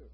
[0.00, 0.10] Oh,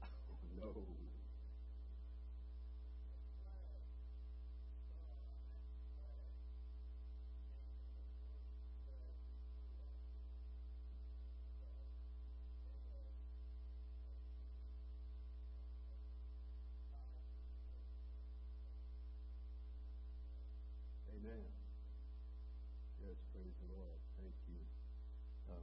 [0.58, 0.72] no.
[21.10, 21.44] Amen.
[23.00, 23.98] Yes, praise the Lord.
[24.16, 24.77] Thank you.
[25.50, 25.56] Um,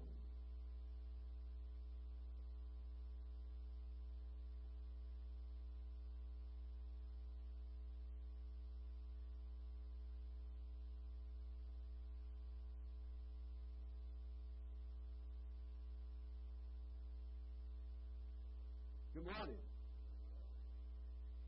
[19.13, 19.63] Good morning.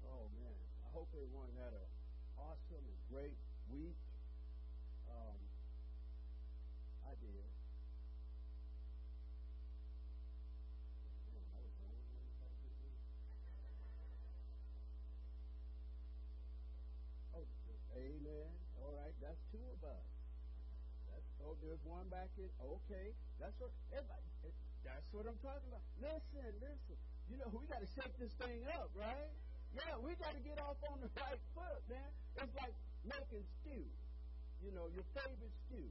[0.07, 1.87] Oh man, I hope everyone had an
[2.39, 3.35] awesome and great
[3.69, 3.97] week.
[5.09, 5.39] Um,
[7.05, 7.56] I did.
[21.47, 22.51] Oh, there's one back in.
[22.59, 23.71] Okay, that's what.
[23.95, 24.27] Everybody,
[24.83, 25.83] that's what I'm talking about.
[26.03, 26.95] Listen, listen.
[27.31, 29.31] You know, we got to shake this thing up, right?
[29.75, 32.11] Yeah, we got to get off on the right foot, man.
[32.39, 33.83] It's like making stew.
[34.63, 35.87] You know, your favorite stew.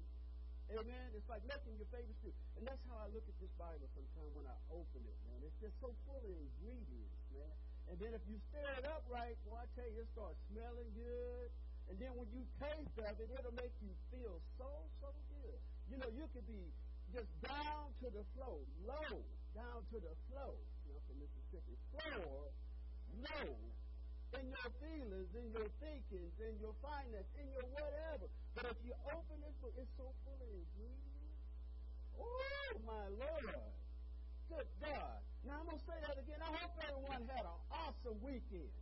[0.72, 1.06] Amen.
[1.14, 2.34] It's like making your favorite stew.
[2.58, 5.38] And that's how I look at this Bible sometimes when I open it, man.
[5.46, 7.54] It's just so full of ingredients, man.
[7.86, 10.90] And then if you stir it up right, well, I tell you, it starts smelling
[10.98, 11.48] good.
[11.88, 15.58] And then when you taste of it, it'll make you feel so, so good.
[15.86, 16.66] You know, you could be
[17.14, 19.22] just down to the flow, low,
[19.54, 20.54] down to the flow.
[20.86, 22.50] You know, from Mississippi, floor,
[23.22, 23.50] low,
[24.34, 28.26] in your feelings, in your thinkings, in your finance, in your whatever.
[28.58, 31.38] But if you open this book, it's so full of ingredients.
[32.18, 33.70] Oh, my Lord.
[34.50, 35.18] Good God.
[35.46, 36.40] Now, I'm going to say that again.
[36.42, 38.74] I hope everyone had an awesome weekend.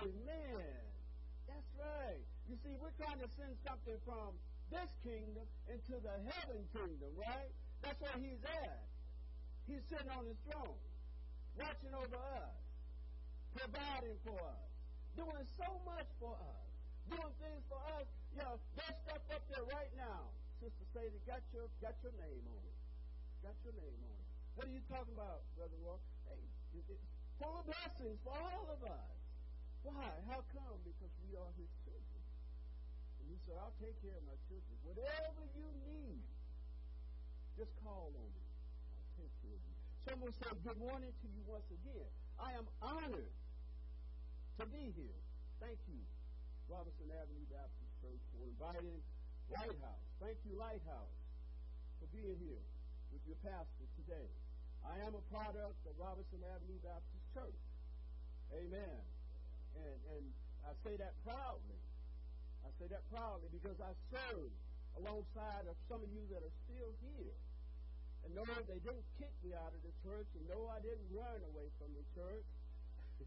[0.00, 0.89] Amen.
[1.50, 2.22] That's right.
[2.46, 4.38] You see, we're trying to send something from
[4.70, 7.50] this kingdom into the heaven kingdom, right?
[7.82, 8.86] That's where he's at.
[9.66, 10.78] He's sitting on his throne,
[11.58, 12.58] watching over us,
[13.54, 14.70] providing for us,
[15.18, 16.70] doing so much for us,
[17.10, 18.06] doing things for us.
[18.30, 20.30] You know, there's stuff up there right now.
[20.62, 22.78] Sister Sadie, got your got your name on it.
[23.42, 24.28] Got your name on it.
[24.54, 25.98] What are you talking about, Brother Roy?
[26.30, 26.42] Hey,
[26.76, 27.02] it's
[27.40, 29.19] full of blessings for all of us.
[31.00, 32.20] Because we are his children.
[33.24, 34.76] And he said, I'll take care of my children.
[34.84, 36.20] Whatever you need,
[37.56, 38.44] just call on me.
[39.00, 39.76] I'll take care of you.
[40.04, 42.04] Someone said, Good morning to you once again.
[42.36, 43.32] I am honored
[44.60, 45.20] to be here.
[45.56, 46.04] Thank you,
[46.68, 49.00] Robertson Avenue Baptist Church, for inviting
[49.48, 50.04] Lighthouse.
[50.20, 51.16] Thank you, Lighthouse,
[51.96, 52.60] for being here
[53.08, 54.28] with your pastor today.
[54.84, 57.60] I am a product of Robertson Avenue Baptist Church.
[58.52, 59.00] Amen.
[59.80, 60.24] And, and
[60.70, 61.82] I say that proudly.
[62.62, 64.54] I say that proudly because I serve
[65.02, 67.34] alongside of some of you that are still here.
[68.22, 71.42] And no, they didn't kick me out of the church, and no, I didn't run
[71.50, 72.46] away from the church.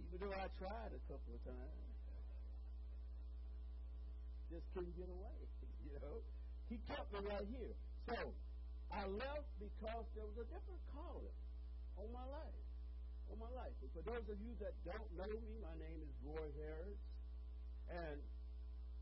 [0.00, 1.92] Even though I tried a couple of times.
[4.48, 5.40] Just couldn't get away,
[5.92, 6.24] you know.
[6.72, 7.76] He kept me right here.
[8.08, 8.32] So
[8.88, 11.36] I left because there was a different calling
[12.00, 12.59] on my life.
[13.30, 13.78] On my life.
[13.78, 16.98] And for those of you that don't know me, my name is Roy Harris.
[17.86, 18.18] And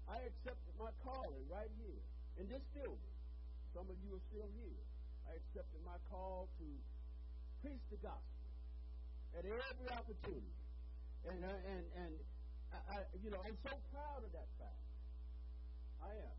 [0.04, 2.04] I accepted my calling right here
[2.36, 3.16] in this building.
[3.72, 4.84] Some of you are still here.
[5.24, 6.68] I accepted my call to
[7.64, 8.44] preach the gospel
[9.32, 10.56] at every opportunity.
[11.24, 12.12] And, uh, and, and
[12.68, 14.84] I, I, you know, I'm so proud of that fact.
[16.04, 16.38] I am.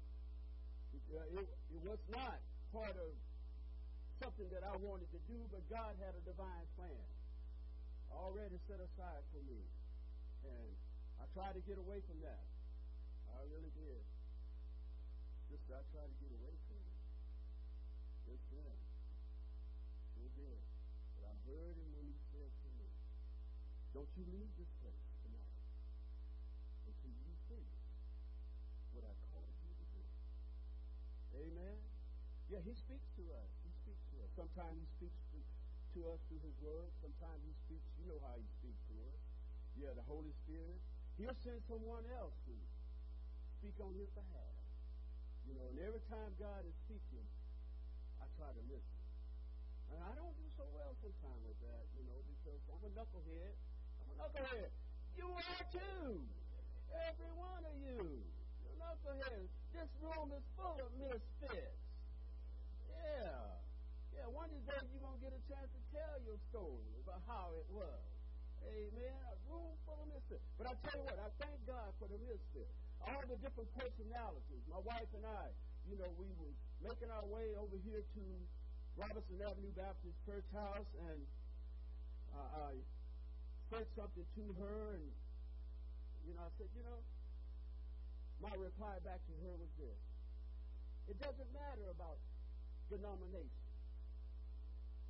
[0.93, 2.37] It, uh, it, it was not
[2.69, 3.11] part of
[4.21, 7.05] something that I wanted to do, but God had a divine plan
[8.13, 9.61] already set aside for me.
[10.45, 10.69] And
[11.19, 12.45] I tried to get away from that.
[13.35, 14.03] I really did.
[15.49, 16.99] Sister, I tried to get away from it.
[18.29, 18.77] Just then.
[20.13, 20.61] Sure did.
[21.17, 22.89] But I heard him when he said to me,
[23.93, 25.57] Don't you leave this place tonight
[26.85, 27.79] until you finish
[28.93, 30.03] what I called you to do.
[31.37, 31.77] Amen?
[32.49, 33.49] Yeah, he speaks to us.
[33.61, 34.29] He speaks to us.
[34.33, 35.21] Sometimes he speaks
[35.95, 36.89] to, us through his word.
[37.01, 39.21] Sometimes he speaks, you know how he speaks to us.
[39.77, 40.77] Yeah, the Holy Spirit.
[41.17, 42.53] He'll send someone else to
[43.59, 44.55] speak on his behalf.
[45.47, 47.25] You know, and every time God is speaking,
[48.21, 48.99] I try to listen.
[49.89, 53.53] And I don't do so well sometimes with that, you know, because I'm a knucklehead.
[54.05, 54.69] I'm a knucklehead.
[55.17, 56.21] You are too.
[56.93, 58.21] Every one of you.
[58.61, 59.49] You're knuckleheads.
[59.73, 61.81] this room is full of misfits.
[62.87, 63.59] Yeah.
[64.29, 67.49] Yeah, one of you're going to get a chance to tell your story about how
[67.57, 68.05] it was.
[68.61, 69.17] Amen.
[69.25, 70.45] A room full of misfits.
[70.53, 72.69] But I tell you what, I thank God for the misfits.
[73.09, 74.61] All the different personalities.
[74.69, 75.49] My wife and I,
[75.89, 78.23] you know, we were making our way over here to
[79.01, 81.19] Robertson Avenue Baptist Church House, and
[82.29, 82.77] uh, I
[83.73, 85.09] said something to her, and,
[86.29, 87.01] you know, I said, you know,
[88.45, 90.01] my reply back to her was this.
[91.09, 92.21] It doesn't matter about
[92.93, 93.68] denomination.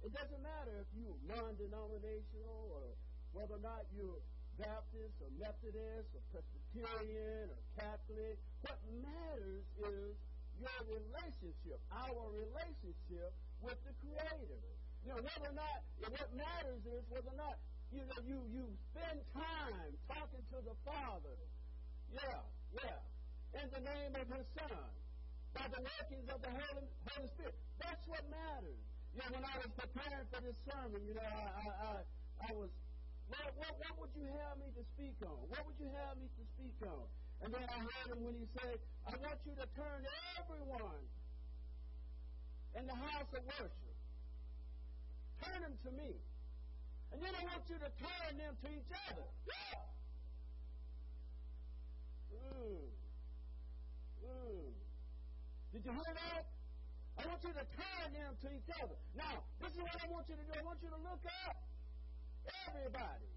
[0.04, 2.96] It doesn't matter if you're non-denominational or
[3.36, 4.24] whether or not you're
[4.60, 8.36] Baptist or Methodist or Presbyterian or Catholic.
[8.68, 10.16] What matters is
[10.60, 13.32] your relationship, our relationship
[13.64, 14.64] with the Creator.
[15.08, 15.80] You know, whether or not,
[16.12, 17.56] what matters is whether or not,
[17.96, 21.40] you know, you, you spend time talking to the Father.
[22.12, 22.44] Yeah,
[22.84, 23.64] yeah.
[23.64, 24.92] In the name of His Son.
[25.56, 27.56] By the workings of the Holy, Holy Spirit.
[27.80, 28.84] That's what matters.
[29.20, 31.96] You know, when I was preparing for this sermon, you know, I, I, I,
[32.40, 32.72] I was
[33.28, 35.44] what, what, what would you have me to speak on?
[35.52, 37.04] What would you have me to speak on?
[37.44, 40.02] And then I heard him when he said, I want you to turn
[40.40, 41.04] everyone
[42.80, 43.96] in the house of worship.
[45.44, 46.16] Turn them to me.
[47.12, 49.28] And then I want you to turn them to each other.
[49.52, 49.84] Yeah.
[52.40, 52.88] Mm.
[54.32, 54.72] Mm.
[55.76, 56.48] Did you hear that?
[57.20, 58.96] I want you to turn them to each other.
[59.12, 60.54] Now, this is what I want you to do.
[60.56, 61.58] I want you to look up.
[62.72, 63.28] Everybody.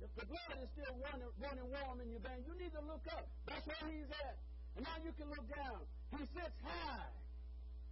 [0.00, 3.04] If the blood is still running, running warm in your veins, you need to look
[3.12, 3.28] up.
[3.44, 4.36] That's where he's at.
[4.80, 5.84] And now you can look down.
[6.16, 7.12] He sits high.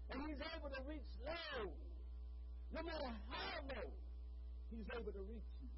[0.08, 1.68] And he's able to reach low.
[2.72, 3.88] No matter how low,
[4.72, 5.76] he's able to reach you.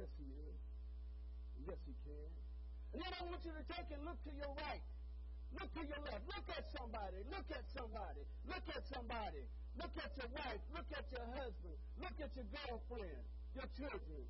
[0.00, 0.60] Yes, he is.
[1.68, 2.32] Yes, he can.
[2.96, 4.80] And then I want you to take and look to your right.
[5.54, 6.24] Look to your left.
[6.26, 7.20] Look at somebody.
[7.30, 8.22] Look at somebody.
[8.46, 9.44] Look at somebody.
[9.74, 10.62] Look at your wife.
[10.70, 11.78] Look at your husband.
[11.98, 13.24] Look at your girlfriend,
[13.58, 14.24] your children.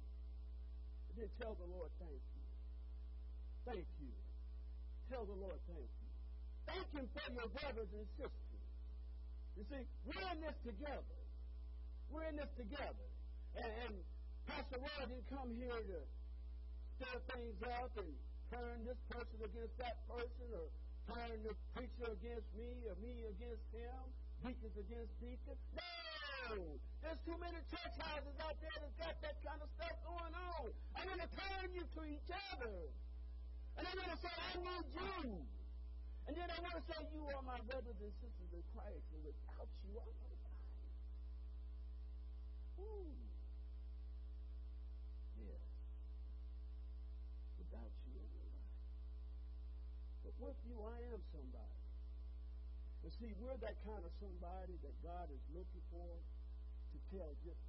[1.08, 2.44] And then tell the Lord, thank you.
[3.68, 4.12] Thank you.
[5.12, 6.10] Tell the Lord, thank you.
[6.64, 8.64] Thank Him for your brothers and sisters.
[9.56, 11.20] You see, we're in this together.
[12.08, 13.08] We're in this together.
[13.60, 13.94] And, and
[14.48, 15.98] Pastor Roy didn't come here to
[16.96, 18.12] stir things up and
[18.48, 20.72] turn this person against that person or
[21.08, 24.02] turn the preacher against me or me against him,
[24.44, 25.60] deacons against deacons.
[25.74, 26.78] No!
[27.02, 30.72] There's too many church houses out there that's got that kind of stuff going on.
[30.96, 32.76] I'm going to turn you to each other.
[33.76, 35.44] And I'm going to say, I need you.
[36.24, 39.20] And then I want to say, you are my brothers and sisters in Christ, and
[39.28, 40.56] without you, I'm nobody.
[42.80, 43.23] Ooh.
[50.44, 51.80] With you, I am somebody.
[53.00, 56.12] But see, we're that kind of somebody that God is looking for
[56.92, 57.60] to tell just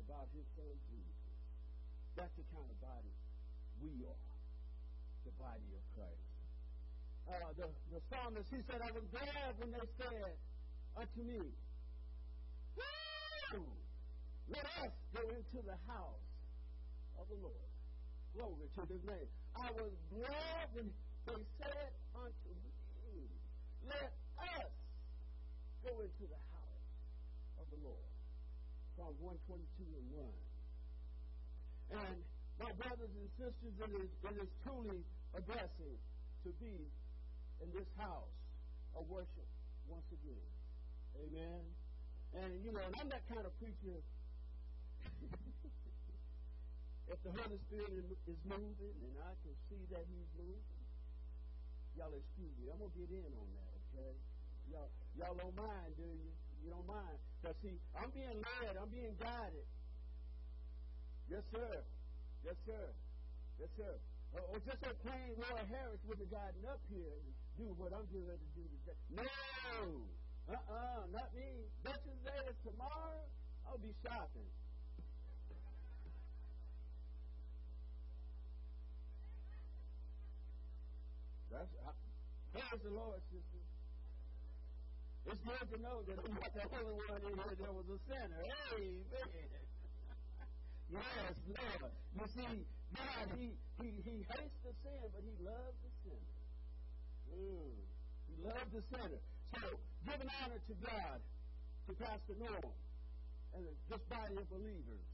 [0.00, 1.20] about his son Jesus.
[2.16, 3.12] That's the kind of body
[3.80, 4.24] we are,
[5.24, 6.28] the body of Christ.
[7.24, 10.36] Uh, the, the psalmist, he said, I was glad when they said
[10.98, 11.40] unto me,
[12.76, 13.64] Woo!
[14.50, 16.26] Let us go into the house
[17.16, 17.68] of the Lord.
[18.34, 19.30] Glory to his name.
[19.56, 20.88] I was glad when
[21.26, 23.28] they said unto me,
[23.86, 24.72] Let us
[25.84, 26.88] go into the house
[27.60, 28.12] of the Lord.
[28.96, 32.00] Psalm 122 and 1.
[32.00, 32.16] And
[32.60, 35.04] my brothers and sisters, it is, it is truly
[35.36, 35.96] a blessing
[36.44, 36.88] to be
[37.60, 38.32] in this house
[38.96, 39.48] of worship
[39.88, 40.48] once again.
[41.16, 41.62] Amen.
[42.34, 44.00] And, you know, and I'm that kind of preacher.
[47.10, 50.82] if the Holy Spirit is moving and I can see that He's moving,
[51.98, 52.70] y'all excuse me.
[52.70, 54.14] I'm to get in on that, okay?
[54.70, 56.32] Y'all, y'all don't mind, do you?
[56.62, 57.18] You don't mind.
[57.42, 59.66] Because, see, I'm being led, I'm being guided.
[61.28, 61.82] Yes, sir.
[62.44, 62.86] Yes, sir.
[63.58, 63.94] Yes, sir.
[64.32, 67.92] Or, or just so plain Roy Harris would have gotten up here and do what
[67.92, 68.98] I'm doing to do today.
[69.12, 69.26] No!
[70.48, 71.68] Uh-uh, not me.
[71.84, 73.22] Veterans Day tomorrow.
[73.68, 74.48] I'll be shopping.
[81.62, 82.02] That's,
[82.50, 83.62] praise the Lord, sister.
[85.30, 87.98] It's good to know that I'm not the only one in here that was a
[88.10, 88.42] sinner.
[88.42, 89.62] Amen.
[90.98, 91.94] yes, Lord.
[92.18, 92.54] You see,
[92.98, 96.34] God, he, he, he hates the sin, but he loves the sinner.
[97.30, 97.78] Mm.
[98.26, 99.22] He loves the sinner.
[99.54, 99.62] So,
[100.02, 101.18] giving honor to God,
[101.86, 102.74] to Pastor Norm,
[103.54, 105.06] and this body of believers.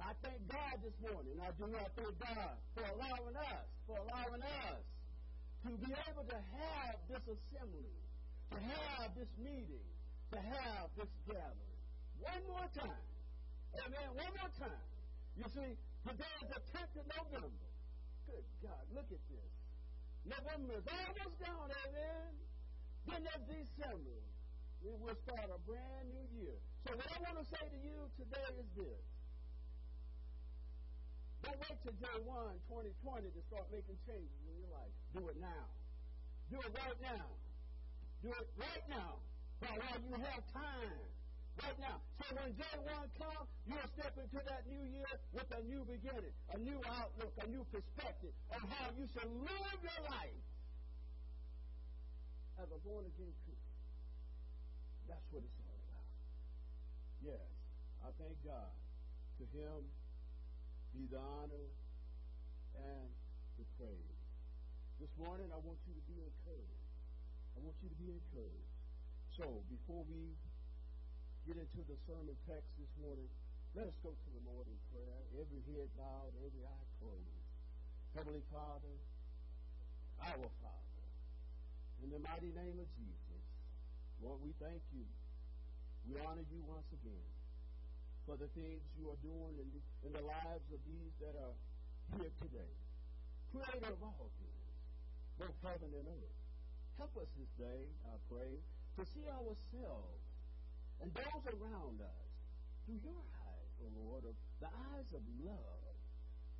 [0.00, 1.36] I thank God this morning.
[1.44, 1.68] I do.
[1.76, 4.80] I thank God for allowing us, for allowing us
[5.64, 7.92] to be able to have this assembly,
[8.50, 9.84] to have this meeting,
[10.32, 11.78] to have this gathering.
[12.20, 13.04] One more time.
[13.76, 14.08] Amen.
[14.16, 14.84] One more time.
[15.36, 15.70] You see,
[16.04, 17.68] today is the 10th of November.
[18.26, 19.52] Good God, look at this.
[20.24, 22.30] November is almost gone, amen.
[23.08, 24.20] Then there's December.
[24.80, 26.56] We will start a brand new year.
[26.86, 29.02] So what I want to say to you today is this.
[31.42, 32.28] Don't wait till day 1,
[32.68, 34.92] 2020 to start making changes in your life.
[35.16, 35.64] Do it now.
[36.52, 37.26] Do it right now.
[38.20, 39.20] Do it right now.
[39.60, 41.00] While you have time.
[41.60, 42.00] Right now.
[42.20, 46.32] So when day one comes, you'll step into that new year with a new beginning,
[46.52, 50.44] a new outlook, a new perspective on how you should live your life
[52.60, 53.80] as a born again Christian.
[55.08, 56.08] That's what it's all about.
[57.24, 57.48] Yes,
[58.04, 58.72] I thank God.
[59.40, 59.80] To Him
[60.94, 61.66] be the honor
[62.74, 63.08] and
[63.58, 64.18] the praise.
[64.98, 66.86] This morning, I want you to be encouraged.
[67.56, 68.74] I want you to be encouraged.
[69.38, 70.34] So, before we
[71.48, 73.30] get into the sermon text this morning,
[73.72, 75.18] let us go to the Lord in prayer.
[75.38, 77.46] Every head bowed, every eye closed.
[78.12, 78.96] Heavenly Father,
[80.20, 81.06] our Father,
[82.02, 83.42] in the mighty name of Jesus,
[84.20, 85.06] Lord, we thank you.
[86.10, 87.39] We honor you once again
[88.30, 91.50] for the things you are doing in the, in the lives of these that are
[92.14, 92.74] here today.
[93.50, 94.70] Creator of all things,
[95.34, 96.38] both heaven and earth.
[96.94, 100.22] Help us this day, I pray, to see ourselves
[101.02, 102.30] and those around us
[102.86, 103.18] through your
[103.50, 105.94] eyes, O oh Lord, of the eyes of love,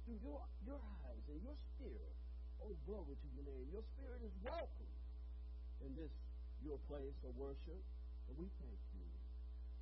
[0.03, 2.19] through your, your eyes and your spirit.
[2.59, 3.71] Oh, glory to your name.
[3.71, 4.95] Your spirit is welcome
[5.87, 6.11] in this
[6.67, 7.79] your place of worship.
[8.27, 9.07] And we thank you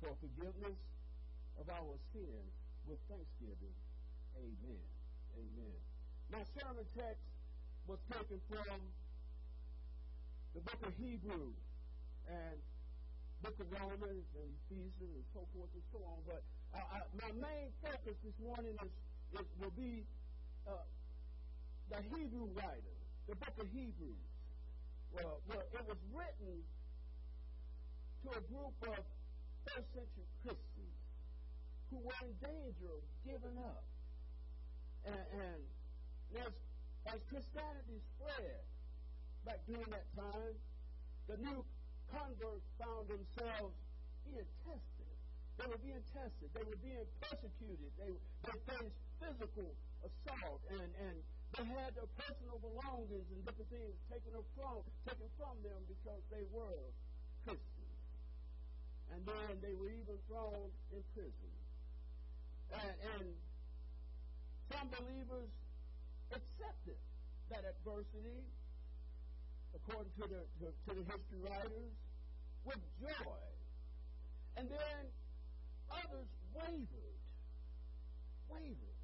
[0.05, 0.77] for forgiveness
[1.59, 2.41] of our sin
[2.87, 3.75] with thanksgiving.
[4.39, 4.85] Amen.
[5.35, 5.77] Amen.
[6.31, 7.27] My sermon text
[7.87, 8.79] was taken from
[10.55, 11.59] the book of Hebrews.
[12.29, 12.57] And
[13.41, 16.19] book of Romans and Ephesians and so forth and so on.
[16.27, 16.43] But
[16.75, 18.93] I, I, my main focus this morning is,
[19.39, 20.03] is will be
[20.67, 20.83] uh,
[21.87, 22.99] the Hebrew writer,
[23.31, 24.23] the book of Hebrews.
[25.15, 26.61] Well, well, it was written
[28.23, 29.01] to a group of
[29.65, 30.68] first century Christians
[31.89, 33.83] who were in danger of giving up.
[35.05, 35.59] And, and
[36.45, 36.53] as,
[37.09, 38.61] as Christianity spread
[39.45, 40.53] back during that time,
[41.27, 41.59] the new
[42.13, 43.73] converts found themselves
[44.25, 45.13] being tested.
[45.57, 46.47] They were being tested.
[46.55, 47.91] They were being persecuted.
[47.99, 48.13] They,
[48.47, 49.69] they faced physical
[50.05, 51.15] assault, and, and
[51.57, 56.45] they had their personal belongings and different things taken from, taken from them because they
[56.53, 56.93] were
[57.43, 57.99] Christians.
[59.11, 61.58] And then they were even thrown in prison.
[62.69, 63.25] And, and
[64.71, 65.49] some believers
[66.31, 66.99] accepted
[67.49, 68.45] that adversity
[69.75, 71.93] according to the, to, to the history writers,
[72.65, 73.45] with joy.
[74.57, 75.01] And then
[75.89, 77.21] others wavered.
[78.49, 78.97] Wavered.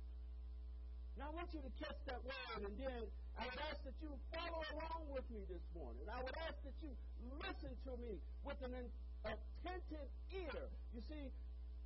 [1.18, 3.02] Now I want you to catch that word, and then
[3.40, 6.04] I would ask that you follow along with me this morning.
[6.12, 6.92] I would ask that you
[7.40, 8.76] listen to me with an
[9.24, 10.60] attentive ear.
[10.92, 11.32] You see,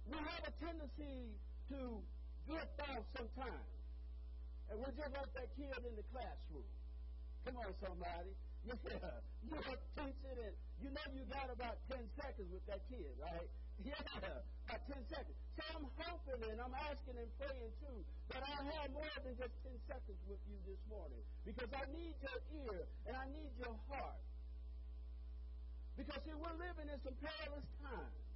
[0.09, 1.29] we have a tendency
[1.69, 2.01] to
[2.49, 3.69] drift off sometimes.
[4.69, 6.69] And we're just like that kid in the classroom.
[7.45, 8.33] Come on, somebody.
[8.69, 13.47] Yeah, you're teaching and you know you got about 10 seconds with that kid, right?
[13.87, 15.37] Yeah, about 10 seconds.
[15.55, 18.03] So I'm hoping and I'm asking and praying too
[18.35, 22.11] that I have more than just 10 seconds with you this morning because I need
[22.19, 24.19] your ear and I need your heart.
[25.95, 28.28] Because see, we're living in some perilous times.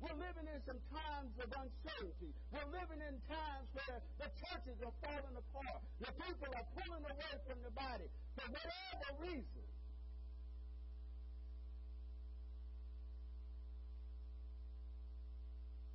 [0.00, 2.32] We're living in some times of uncertainty.
[2.48, 5.80] We're living in times where the churches are falling apart.
[6.00, 9.66] The people are pulling away from the body for whatever reason.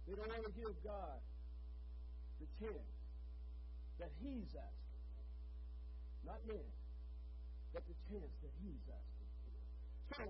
[0.06, 1.18] They don't want to give God
[2.38, 2.94] the chance
[3.98, 5.02] that He's asking.
[6.30, 6.70] Not man,
[7.74, 9.62] but the chance that He's asking for.
[10.14, 10.24] So,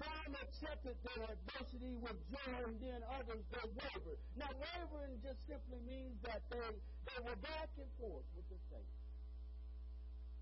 [0.00, 4.20] some accepted their adversity with joy, and then others they wavered.
[4.40, 6.72] Now, wavering just simply means that they,
[7.04, 8.96] they were back and forth with the faith.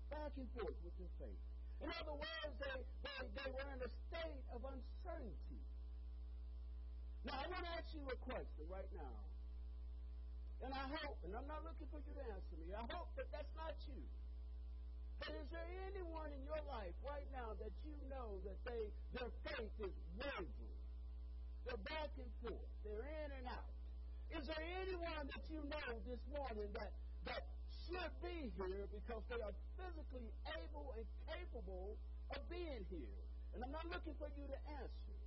[0.07, 1.43] Back and forth with the faith.
[1.83, 5.63] In other words, they, they, they were in a state of uncertainty.
[7.27, 9.19] Now, I want to ask you a question right now.
[10.59, 13.31] And I hope, and I'm not looking for you to answer me, I hope that
[13.31, 14.03] that's not you.
[15.19, 18.81] But is there anyone in your life right now that you know that they
[19.15, 20.79] their faith is wavering?
[21.67, 22.71] They're back and forth.
[22.87, 23.73] They're in and out.
[24.31, 26.91] Is there anyone that you know this morning that
[27.27, 27.43] that
[27.89, 31.97] should be here because they are physically able and capable capable
[32.35, 33.21] of being here.
[33.53, 35.19] And I'm not looking for you to answer.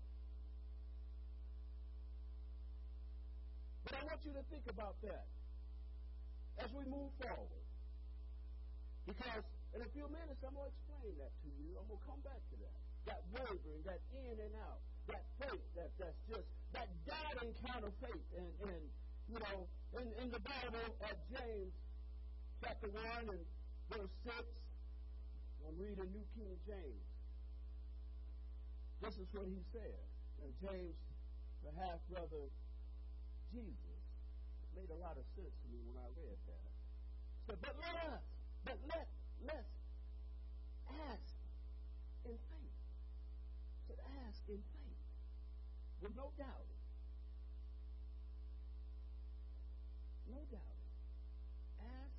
[3.85, 5.26] But I want you to think about that
[6.62, 7.66] as we move forward.
[9.07, 11.76] Because in a few minutes, I'm going to explain that to you.
[11.80, 12.78] I'm going to come back to that.
[13.08, 14.78] That wavering, that in and out,
[15.11, 18.28] that faith, that, that's just, that doubting kind of faith.
[18.37, 18.82] And, and
[19.26, 19.58] you know,
[19.98, 21.72] in, in the Bible at James
[22.62, 23.42] chapter 1 and
[23.90, 24.38] verse 6,
[25.66, 27.06] I'm reading New King James.
[29.02, 29.98] This is what he said.
[30.44, 30.98] And James,
[31.66, 32.50] the half brother
[33.50, 34.02] Jesus,
[34.76, 36.70] made a lot of sense to me when I read that.
[36.70, 38.22] He said, but let us,
[38.64, 39.06] but let,
[39.46, 39.74] let's
[41.11, 41.35] ask
[42.24, 42.78] in faith.
[43.87, 45.02] Said, ask in faith.
[46.00, 46.70] With no doubt.
[50.31, 50.83] No doubt.
[51.83, 52.18] Ask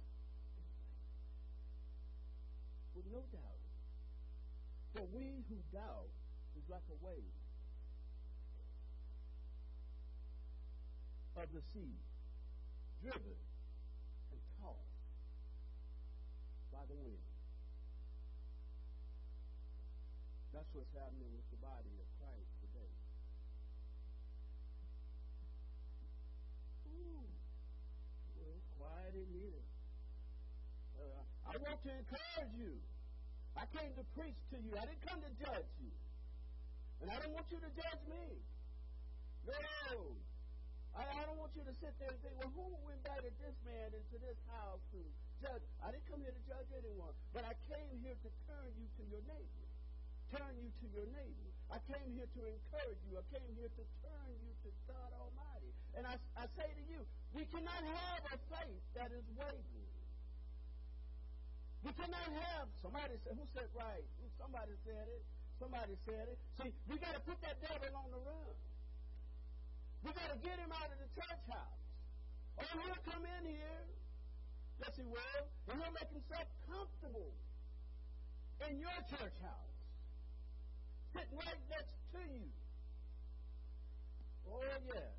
[0.56, 1.08] in faith.
[2.96, 3.64] With no doubt.
[4.96, 6.14] For we who doubt
[6.56, 7.44] is like a wave
[11.36, 11.98] of the sea,
[13.02, 13.42] driven
[14.32, 14.93] and tossed
[16.84, 17.24] by the wind.
[20.52, 22.94] That's what's happening with the body of Christ today.
[26.92, 27.24] Ooh,
[28.36, 29.64] well, quiet in here.
[31.00, 32.76] Uh, I want to encourage you.
[33.56, 34.76] I came to preach to you.
[34.76, 35.94] I didn't come to judge you.
[37.00, 38.44] And I don't want you to judge me.
[39.48, 40.20] No.
[41.00, 43.88] I, I don't want you to sit there and think, well, who invited this man
[43.96, 45.00] into this house to
[45.44, 45.64] judge?
[45.84, 47.12] I didn't come here to judge anyone.
[47.36, 49.68] But I came here to turn you to your neighbor.
[50.32, 51.50] Turn you to your neighbor.
[51.70, 53.20] I came here to encourage you.
[53.20, 55.72] I came here to turn you to God Almighty.
[56.00, 57.04] And I, I say to you,
[57.36, 60.02] we cannot have a faith that is wavering.
[61.84, 64.08] We cannot have, somebody said, who said right?
[64.40, 65.24] Somebody said it.
[65.60, 66.38] Somebody said it.
[66.64, 68.56] See, we got to put that devil on the run.
[70.08, 71.84] We got to get him out of the church house.
[72.58, 73.84] Or he'll come in here.
[74.82, 75.44] Yes, he will.
[75.70, 77.32] And he'll make himself comfortable
[78.70, 79.74] in your church house.
[81.14, 82.48] Sitting right next to you.
[84.50, 85.10] Oh, yeah.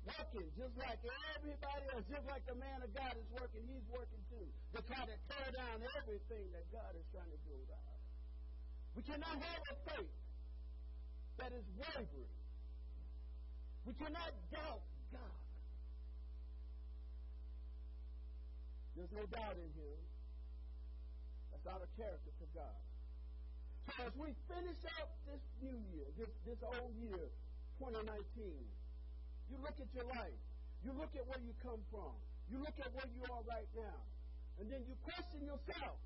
[0.00, 1.00] Working just like
[1.36, 4.48] everybody else, just like the man of God is working, he's working too.
[4.74, 8.00] To try to tear down everything that God is trying to build out.
[8.96, 10.16] We cannot have a faith
[11.36, 12.36] that is wavering.
[13.84, 15.36] We cannot doubt God.
[19.00, 19.96] There's no doubt in him.
[21.48, 22.80] That's out of character for God.
[23.88, 27.32] So as we finish up this new year, this, this old year,
[27.80, 27.96] 2019,
[29.48, 30.42] you look at your life.
[30.84, 32.12] You look at where you come from.
[32.52, 34.04] You look at where you are right now.
[34.60, 35.96] And then you question yourself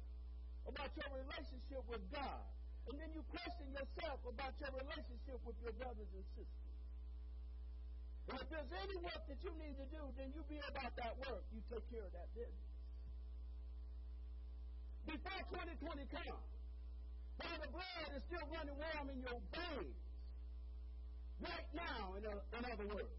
[0.62, 2.46] about your relationship with God.
[2.86, 6.74] And then you question yourself about your relationship with your brothers and sisters.
[8.30, 11.18] And if there's any work that you need to do, then you be about that
[11.26, 11.42] work.
[11.50, 12.73] You take care of that business.
[15.04, 16.48] Before 2020 comes,
[17.36, 19.96] while the blood is still running warm in your veins,
[21.44, 23.14] right now, in, a, in other words.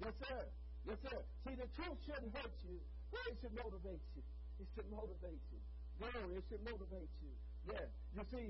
[0.00, 0.40] Yes, sir.
[0.88, 1.18] Yes, sir.
[1.44, 2.80] See, the truth shouldn't hurt you.
[3.12, 4.22] but It should motivate you.
[4.60, 5.60] It should motivate you.
[5.98, 7.32] Glory, it should motivate you.
[7.68, 7.86] Yeah.
[8.16, 8.46] You see,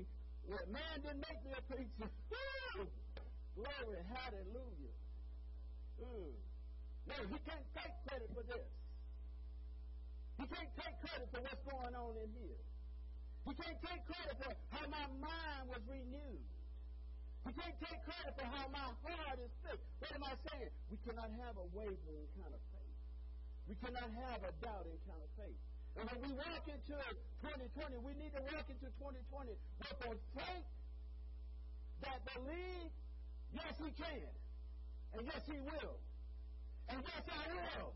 [0.47, 2.09] well, man didn't make me a preacher.
[3.55, 4.95] Glory, hallelujah.
[6.01, 6.33] Mm.
[7.07, 8.67] No, he can't take credit for this.
[10.35, 12.61] He can't take credit for what's going on in here.
[13.47, 16.43] He can't take credit for how my mind was renewed.
[17.45, 19.85] He can't take credit for how my heart is fixed.
[20.01, 20.73] What am I saying?
[20.91, 22.97] We cannot have a wavering kind of faith.
[23.69, 25.61] We cannot have a doubting kind of faith.
[25.95, 26.97] And when we walk into
[27.39, 30.67] 2020, we need to walk into 2020 with a faith
[32.03, 32.91] that believes,
[33.55, 34.31] yes, he can.
[35.15, 35.95] And yes, he will.
[36.91, 37.93] And yes, I will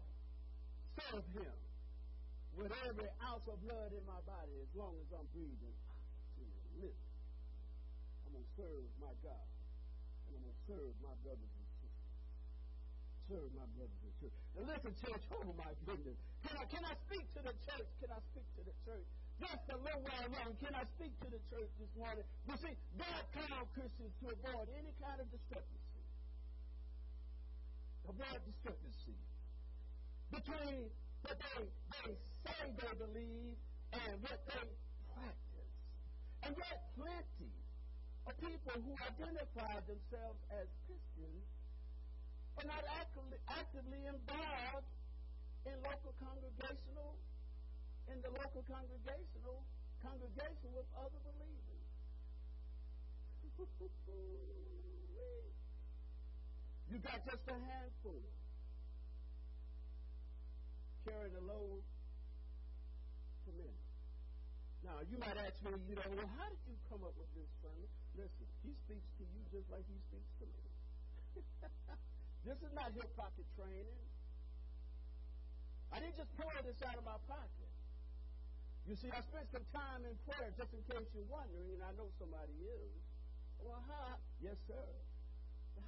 [0.95, 1.53] serve him
[2.59, 5.77] with every ounce of blood in my body as long as I'm breathing.
[8.27, 9.47] I'm going to serve my God.
[10.27, 12.11] And I'm going to serve my brothers and sisters.
[13.31, 14.43] Serve my brothers and sisters.
[14.59, 16.19] And listen, church, oh my goodness.
[16.43, 17.89] Can I, can I speak to the church?
[18.03, 19.07] Can I speak to the church?
[19.39, 22.27] Just a little while long, can I speak to the church this morning?
[22.43, 26.03] You see, God called Christians to avoid any kind of discrepancy.
[28.03, 29.15] Avoid discrepancy
[30.27, 30.91] between
[31.23, 32.15] what they, they
[32.45, 33.57] say they believe
[33.93, 34.65] and what they
[35.13, 35.73] practice.
[36.43, 37.51] And yet, plenty
[38.27, 41.43] of people who identify themselves as Christians
[42.59, 44.87] are not actively, actively involved
[45.67, 47.19] in local congregational,
[48.07, 49.67] in the local congregational
[49.99, 51.83] congregation with other believers.
[56.89, 58.23] you got just a handful
[61.09, 61.81] carrying the load
[63.45, 63.81] to many.
[64.85, 67.49] Now, you might ask me, you know, well, how did you come up with this
[67.65, 67.89] sermon?
[68.13, 70.63] Listen, he speaks to you just like he speaks to me.
[72.47, 74.05] this is not hip pocket training.
[75.89, 77.73] I didn't just pull this out of my pocket.
[78.85, 81.91] You see, I spent some time in prayer just in case you're wondering, and I
[81.97, 83.01] know somebody is.
[83.59, 84.15] Well, how?
[84.39, 84.85] Yes, sir.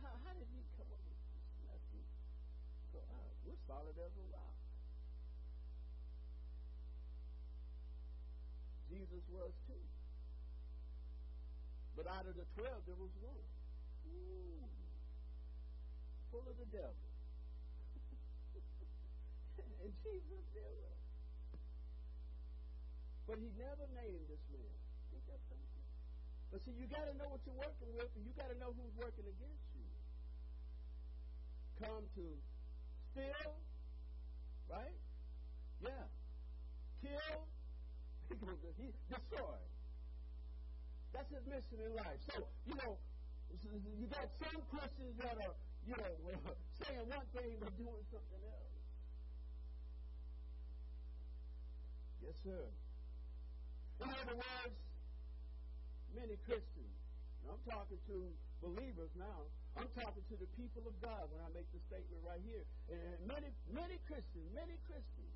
[0.01, 2.09] How, how did he come up with this message?
[2.91, 3.31] So uh,
[3.69, 4.50] solid as a rock.
[8.91, 9.85] Jesus was too.
[11.95, 13.47] But out of the twelve, there was one.
[14.11, 14.67] Ooh,
[16.31, 17.07] full of the devil.
[19.87, 20.99] and Jesus knew it.
[23.27, 24.81] But he never named this man.
[26.51, 28.75] But see, you got to know what you're working with, and you got to know
[28.75, 29.87] who's working against you.
[31.79, 32.27] Come to
[33.15, 33.55] steal,
[34.67, 34.99] right?
[35.79, 36.05] Yeah.
[36.99, 37.47] Kill,
[38.31, 39.59] he destroy.
[41.11, 42.19] That's his mission in life.
[42.31, 42.95] So, you know,
[43.51, 46.13] you got some Christians that are, you know,
[46.79, 48.75] saying one thing but doing something else.
[52.23, 52.63] Yes, sir.
[54.01, 54.77] In other words,
[56.15, 56.95] many Christians,
[57.43, 58.17] I'm talking to
[58.63, 62.39] believers now, I'm talking to the people of God when I make the statement right
[62.43, 62.63] here.
[62.91, 65.35] And many, many Christians, many Christians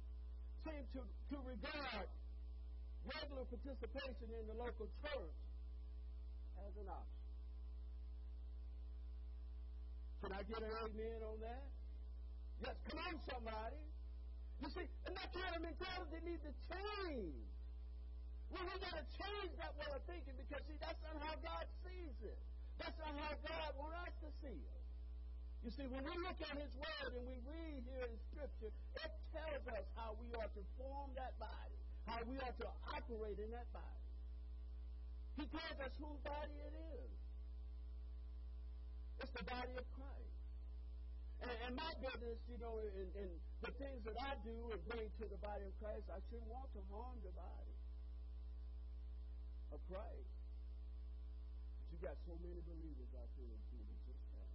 [0.64, 2.08] seem to, to regard
[3.06, 5.40] regular participation in the local church
[6.66, 7.26] as an option.
[10.26, 11.66] Can I get an amen on that?
[12.66, 13.84] Yes, come on, somebody.
[14.64, 17.46] You see, and that kind of mentality needs to change.
[18.50, 21.66] Well, we got to change that way of thinking because, see, that's not how God
[21.86, 22.40] sees it.
[22.82, 24.82] That's not how God wants us to see it.
[25.62, 29.12] You see, when we look at His Word and we read here in Scripture, it
[29.30, 33.50] tells us how we are to form that body how we are to operate in
[33.52, 34.06] that body.
[35.36, 37.12] He tells us whose body it is.
[39.20, 40.40] It's the body of Christ.
[41.44, 45.08] And, and my business, you know, and, and the things that I do and bring
[45.20, 47.76] to the body of Christ, I shouldn't want to harm the body
[49.76, 50.32] of Christ.
[51.80, 54.52] But you got so many believers out there doing just that.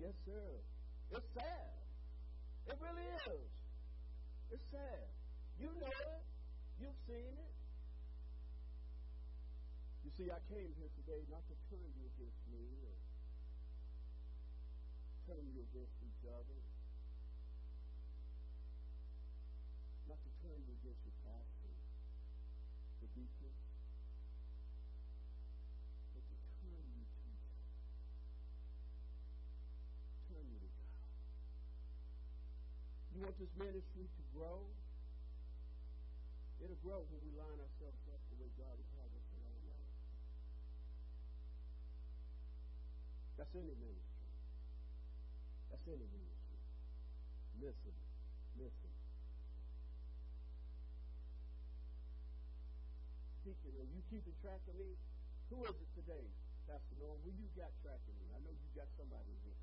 [0.00, 0.48] Yes, sir.
[1.14, 1.74] It's sad.
[2.66, 3.50] It really is.
[4.50, 5.06] It's sad.
[5.58, 6.22] You know it.
[6.80, 7.54] You've seen it.
[10.04, 12.98] You see, I came here today not to turn you against me or
[15.30, 16.60] turn you against each other.
[20.04, 21.72] Not to turn you against your pastor,
[23.00, 23.56] the deacon,
[26.12, 27.40] but to turn you to God.
[30.28, 31.00] Turn you to God.
[33.14, 34.68] You want this ministry to grow?
[36.64, 39.68] It'll grow when we line ourselves up the way God has had us to line
[39.68, 39.84] up.
[43.36, 44.32] That's any ministry.
[45.68, 46.60] That's any ministry.
[47.60, 47.92] Listen,
[48.56, 48.92] listen.
[53.44, 54.96] Deacon, are you keeping track of me?
[55.52, 56.32] Who is it today,
[56.64, 57.20] Pastor Norm?
[57.28, 58.32] Who you got track of me?
[58.32, 59.60] I know you got somebody in here.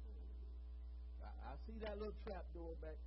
[1.25, 3.01] I, I see that little trap door back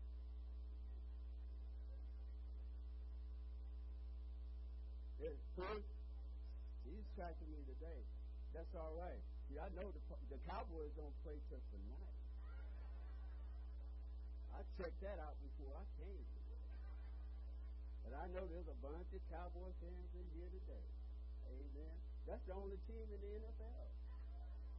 [5.24, 8.04] He's tracking me today.
[8.52, 9.22] That's all right.
[9.48, 12.12] See, I know the, the Cowboys don't play till tonight.
[14.52, 16.28] I checked that out before I came.
[18.04, 20.86] But I know there's a bunch of Cowboy fans in here today.
[21.48, 21.96] Amen.
[22.28, 23.88] That's the only team in the NFL.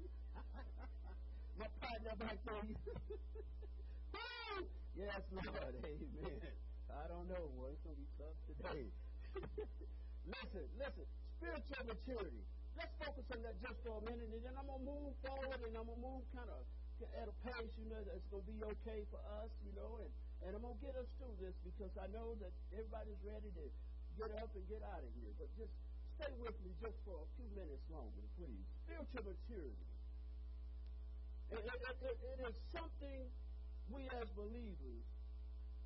[1.57, 2.69] My partner back there.
[4.93, 5.73] yes, Lord.
[5.81, 6.53] Amen.
[6.93, 7.73] I don't know, boy.
[7.73, 8.93] It's going to be tough today.
[10.25, 11.05] Listen, listen.
[11.37, 12.43] Spiritual maturity.
[12.75, 15.73] Let's focus on that just for a minute, and then I'm gonna move forward, and
[15.77, 16.61] I'm gonna move kind of
[17.15, 20.11] at a pace, you know, that's gonna be okay for us, you know, and
[20.43, 23.65] and I'm gonna get us through this because I know that everybody's ready to
[24.19, 25.31] get up and get out of here.
[25.39, 25.71] But just
[26.19, 28.65] stay with me just for a few minutes longer, please.
[28.85, 29.89] Spiritual maturity.
[31.49, 33.19] It, it, it, it is something
[33.89, 35.05] we as believers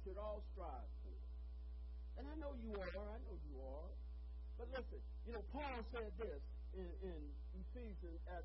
[0.04, 1.20] should all strive for.
[2.18, 2.90] And I know you are.
[2.90, 3.92] I know you are.
[4.60, 6.44] But listen, you know, Paul said this
[6.76, 7.16] in, in
[7.64, 8.44] Ephesians at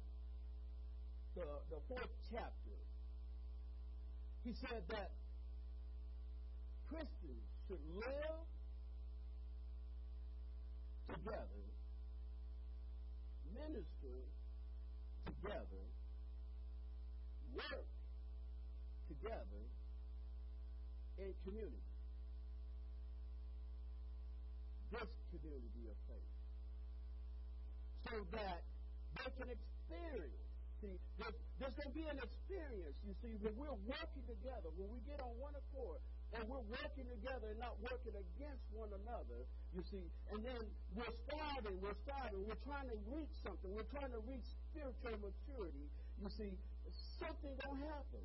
[1.35, 1.43] the,
[1.75, 2.79] the fourth chapter.
[4.45, 5.11] He said that
[6.87, 8.47] Christians should live
[11.11, 11.67] together,
[13.53, 14.19] minister
[15.27, 15.85] together,
[17.57, 17.87] work
[19.09, 19.65] together
[21.19, 21.83] in community.
[24.93, 26.33] This community of faith.
[28.11, 28.61] So that
[29.19, 30.45] they can experience.
[30.83, 34.93] See, there's, there's going to be an experience, you see, when we're working together, when
[34.93, 36.03] we get on one accord,
[36.35, 40.05] and we're working together and not working against one another, you see,
[40.35, 40.61] and then
[40.93, 45.87] we're striving, we're striving, we're trying to reach something, we're trying to reach spiritual maturity,
[46.19, 46.53] you see,
[47.23, 48.25] something gonna happen.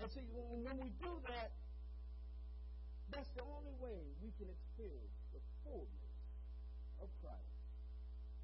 [0.00, 1.50] And see, when we do that,
[3.10, 5.21] that's the only way we can experience
[5.72, 6.12] fullness
[7.00, 7.56] of Christ.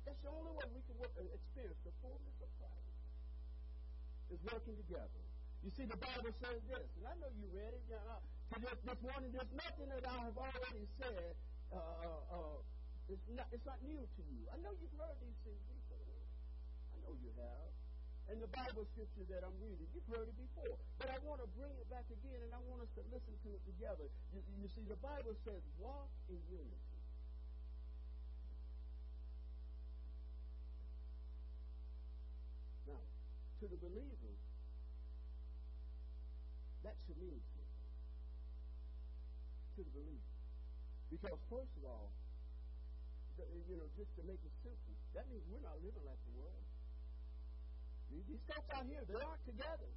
[0.09, 2.89] That's the only way we can work, experience the fullness of Christ.
[4.33, 5.25] Is working together.
[5.65, 7.81] You see, the Bible says this, and I know you read it.
[7.89, 8.21] You know,
[8.61, 11.33] this, this morning, there's nothing that I have already said.
[11.73, 12.59] Uh, uh, uh,
[13.09, 14.45] it's not, it's not new to you.
[14.53, 16.21] I know you've heard these things before.
[16.93, 17.73] I know you have.
[18.29, 20.77] And the Bible scripture that I'm reading, you've heard it before.
[21.01, 23.49] But I want to bring it back again, and I want us to listen to
[23.57, 24.05] it together.
[24.37, 27.01] You, you see, the Bible says, walk in unity.
[32.85, 33.01] Now,
[33.61, 34.35] to the believer,
[36.87, 37.83] that should mean something
[39.75, 40.31] to the believer.
[41.11, 42.15] Because first of all,
[43.39, 46.67] you know, just to make it simple, that means we're not living like the world.
[48.11, 49.93] These folks out here, they aren't together.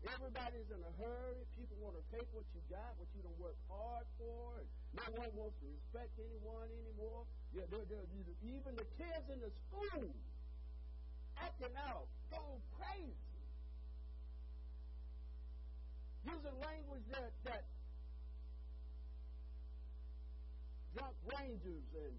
[0.00, 1.44] Everybody's in a hurry.
[1.56, 4.64] People want to take what you got, what you don't work hard for.
[4.96, 7.28] No one wants to respect anyone anymore.
[7.52, 8.08] Yeah, they're, they're,
[8.40, 10.08] even the kids in the school
[11.40, 13.30] acting out, going crazy
[16.24, 17.64] using language that, that
[20.94, 22.12] drunk rangers and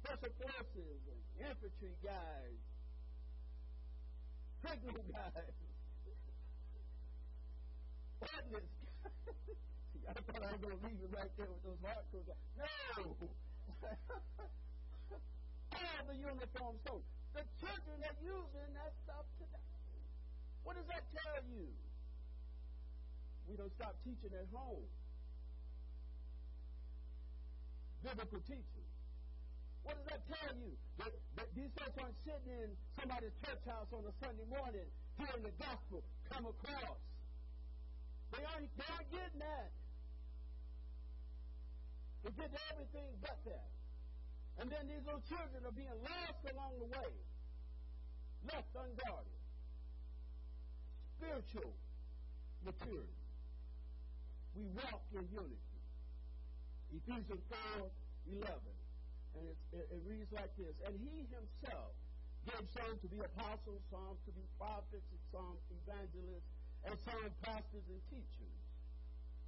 [0.00, 2.60] special forces and infantry guys,
[4.64, 5.54] signal guys,
[8.20, 8.72] ordnance
[9.04, 9.12] guys.
[9.92, 12.24] See, I thought I was going to leave you right there with those hardcore.
[12.56, 13.16] No!
[15.72, 17.19] All the uniform soldiers.
[17.34, 19.70] The children are using that stuff today.
[20.62, 21.70] What does that tell you?
[23.50, 24.86] we don't stop teaching at home.
[28.06, 28.86] Biblical teaching.
[29.82, 30.70] What does that tell you?
[31.02, 34.86] That, that these folks aren't sitting in somebody's church house on a Sunday morning
[35.18, 37.02] hearing the gospel come across.
[38.30, 39.70] They aren't, they aren't getting that.
[42.22, 43.68] They get everything but that.
[44.58, 47.12] And then these little children are being lost along the way,
[48.50, 49.40] left unguarded.
[51.16, 51.72] Spiritual
[52.64, 53.20] maturity
[54.54, 55.78] we walk in unity.
[56.90, 57.44] Ephesians
[57.78, 57.86] 4
[58.42, 58.50] 11.
[59.38, 61.94] And it, it, it reads like this And he himself
[62.44, 66.50] gave some to be apostles, some to be prophets, and some evangelists,
[66.88, 68.58] and some pastors and teachers.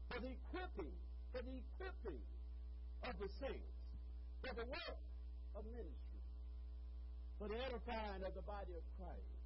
[0.06, 0.94] For the equipping,
[1.34, 2.22] for the equipping
[3.08, 3.81] of the saints,
[4.42, 4.98] for the work
[5.54, 6.22] of ministry,
[7.38, 9.38] for the edifying of the body of Christ,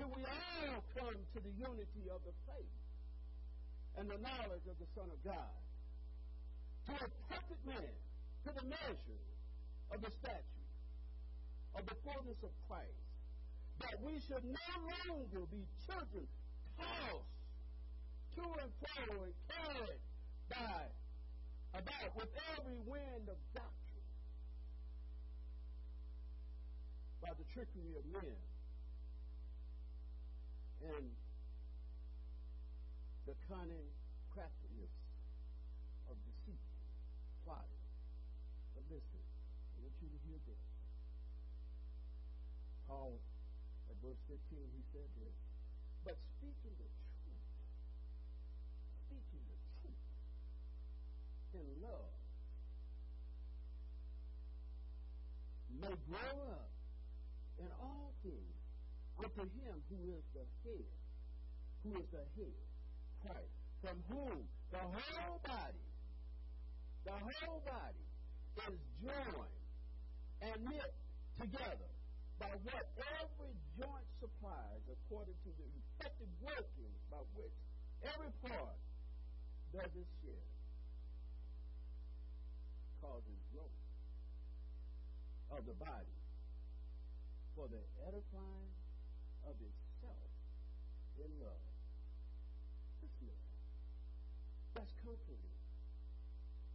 [0.00, 2.80] till we all come to the unity of the faith
[4.00, 5.56] and the knowledge of the Son of God,
[6.88, 7.92] to a perfect man,
[8.48, 9.26] to the measure
[9.92, 10.68] of the stature
[11.76, 13.04] of the fullness of Christ,
[13.84, 14.70] that we should no
[15.12, 16.26] longer be children
[16.80, 17.36] tossed
[18.34, 20.02] to and fro and carried
[20.48, 20.88] by
[21.74, 23.79] about with every wind of doctrine
[27.20, 28.36] by the trickery of men
[30.80, 31.06] and
[33.28, 33.88] the cunning
[34.32, 34.94] craftiness
[36.08, 36.64] of deceit,
[37.44, 37.84] plotting.
[38.72, 40.64] But listen, I want you to hear this.
[42.88, 43.20] Paul,
[43.92, 45.36] at verse 15, he said this.
[46.02, 46.88] But speaking the
[47.20, 47.46] truth,
[49.04, 50.04] speaking the truth
[51.52, 52.16] in love,
[55.84, 56.69] may grow up
[57.60, 58.56] in all things
[59.20, 60.96] unto him who is the head,
[61.84, 62.60] who is the head,
[63.20, 63.54] Christ,
[63.84, 65.86] from whom the whole body,
[67.04, 68.06] the whole body
[68.64, 69.60] is joined
[70.40, 70.92] and knit
[71.40, 71.92] together
[72.40, 72.84] by what
[73.20, 77.52] every joint supplies according to the effective working by which
[78.08, 78.80] every part
[79.76, 80.48] does its share
[83.00, 83.80] causes growth
[85.52, 86.19] of the body
[87.60, 88.72] for the edifying
[89.44, 90.32] of itself
[91.20, 91.60] in love.
[94.72, 95.52] That's comforting.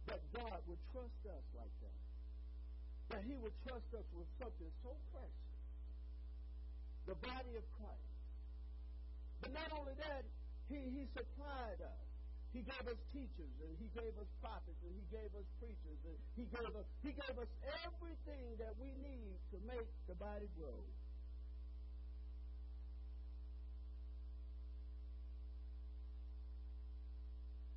[0.06, 2.02] that God would trust us like that.
[3.10, 5.58] That he would trust us with something so precious.
[7.10, 8.14] The body of Christ.
[9.42, 10.22] But not only that,
[10.70, 12.05] he, he supplied us.
[12.56, 16.16] He gave us teachers and he gave us prophets and he gave us preachers and
[16.40, 17.52] he gave us he gave us
[17.84, 20.80] everything that we need to make the body grow.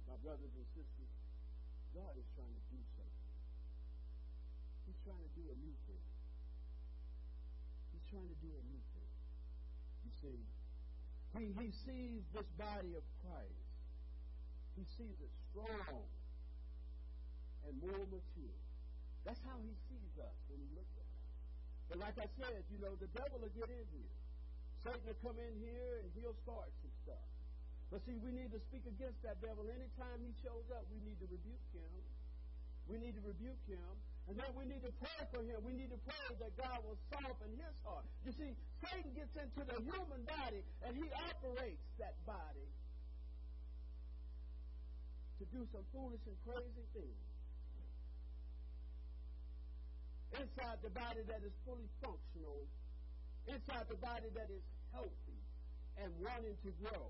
[0.07, 1.11] My brothers and sisters,
[1.91, 3.27] God is trying to do something.
[4.87, 6.07] He's trying to do a new thing.
[7.91, 9.11] He's trying to do a new thing.
[10.07, 10.39] You see,
[11.35, 13.68] he, he sees this body of Christ
[14.79, 16.07] he sees it strong
[17.67, 18.59] and more mature.
[19.27, 21.27] That's how he sees us when he looks at us.
[21.91, 24.15] But like I said, you know, the devil will get in here.
[24.79, 27.27] Satan will come in here and he'll start some stuff.
[27.91, 29.67] But see, we need to speak against that devil.
[29.67, 31.91] Anytime he shows up, we need to rebuke him.
[32.87, 33.91] We need to rebuke him.
[34.31, 35.59] And then we need to pray for him.
[35.65, 38.07] We need to pray that God will soften his heart.
[38.23, 42.69] You see, Satan gets into the human body and he operates that body
[45.39, 47.23] to do some foolish and crazy things.
[50.35, 52.67] Inside the body that is fully functional,
[53.47, 54.61] inside the body that is
[54.91, 55.41] healthy
[56.03, 57.07] and wanting to grow.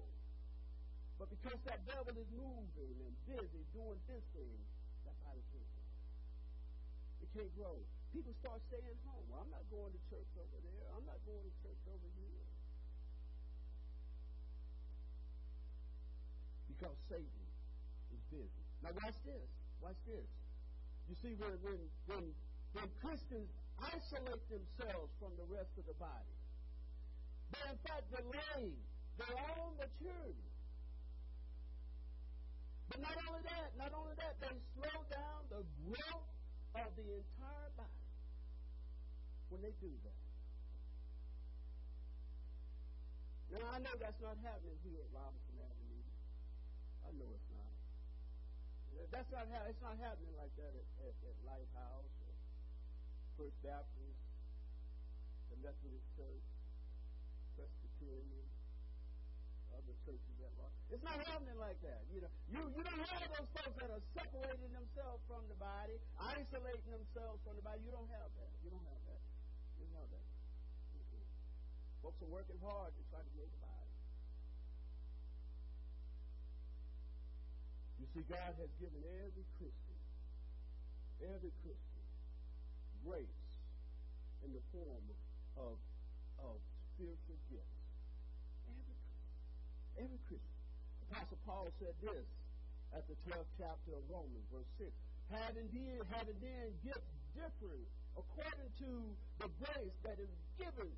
[1.17, 4.57] But because that devil is moving and busy doing this thing,
[5.03, 5.89] that body can't grow.
[7.25, 7.75] It can't grow.
[8.13, 9.25] People start staying home.
[9.27, 10.85] Well, I'm not going to church over there.
[10.95, 12.45] I'm not going to church over here.
[16.71, 17.38] Because Satan
[18.83, 19.49] Now watch this.
[19.81, 20.27] Watch this.
[21.09, 22.23] You see, when when when
[22.77, 23.49] when Christians
[23.81, 26.35] isolate themselves from the rest of the body,
[27.49, 28.77] they in fact delay
[29.17, 30.49] their own maturity.
[32.89, 36.29] But not only that, not only that, they slow down the growth
[36.77, 38.05] of the entire body
[39.49, 40.21] when they do that.
[43.49, 46.05] Now I know that's not happening here at Robertson Avenue.
[47.01, 47.58] I know it's not.
[49.09, 52.33] That's not how it's not happening like that at, at, at Lighthouse or
[53.41, 54.21] First Baptist,
[55.49, 56.45] the Methodist Church,
[57.57, 58.47] Presbyterian,
[59.73, 60.73] other churches that are.
[60.93, 62.05] It's not happening like that.
[62.13, 65.97] You know, you you don't have those folks that are separating themselves from the body,
[66.17, 67.81] isolating themselves from the body.
[67.81, 68.51] You don't have that.
[68.61, 69.21] You don't have that.
[69.77, 70.27] You don't have that.
[72.01, 73.93] Folks are working hard to try to the body.
[77.99, 79.99] You see, God has given every Christian,
[81.23, 82.05] every Christian,
[83.07, 83.47] grace
[84.43, 85.05] in the form
[85.55, 85.75] of,
[86.43, 86.55] of
[86.95, 87.79] spiritual gifts.
[88.67, 89.23] Every Christian.
[90.03, 90.57] Every Christian.
[91.09, 92.27] Apostle Paul said this
[92.91, 94.91] at the 12th chapter of Romans, verse 6.
[95.31, 98.91] Having then, having then gifts different according to
[99.39, 100.91] the grace that is given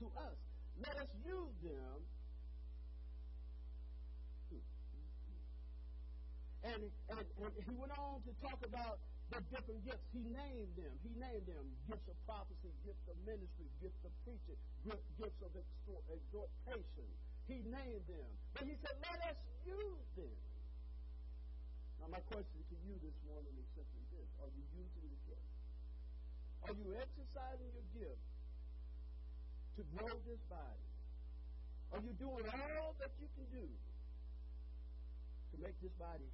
[0.00, 0.38] to us,
[0.80, 1.94] let us use them
[6.64, 6.80] And,
[7.12, 8.96] and, and he went on to talk about
[9.28, 10.04] the different gifts.
[10.16, 10.92] He named them.
[11.04, 14.56] He named them gifts of prophecy, gifts of ministry, gifts of preaching,
[15.20, 15.52] gifts of
[16.08, 17.08] exhortation.
[17.44, 18.30] He named them.
[18.56, 19.38] But he said, let us
[19.68, 20.36] use them.
[22.00, 25.48] Now, my question to you this morning is simply this Are you using the gift?
[26.64, 28.24] Are you exercising your gift
[29.76, 30.88] to grow this body?
[31.92, 33.68] Are you doing all that you can do
[35.52, 36.28] to make this body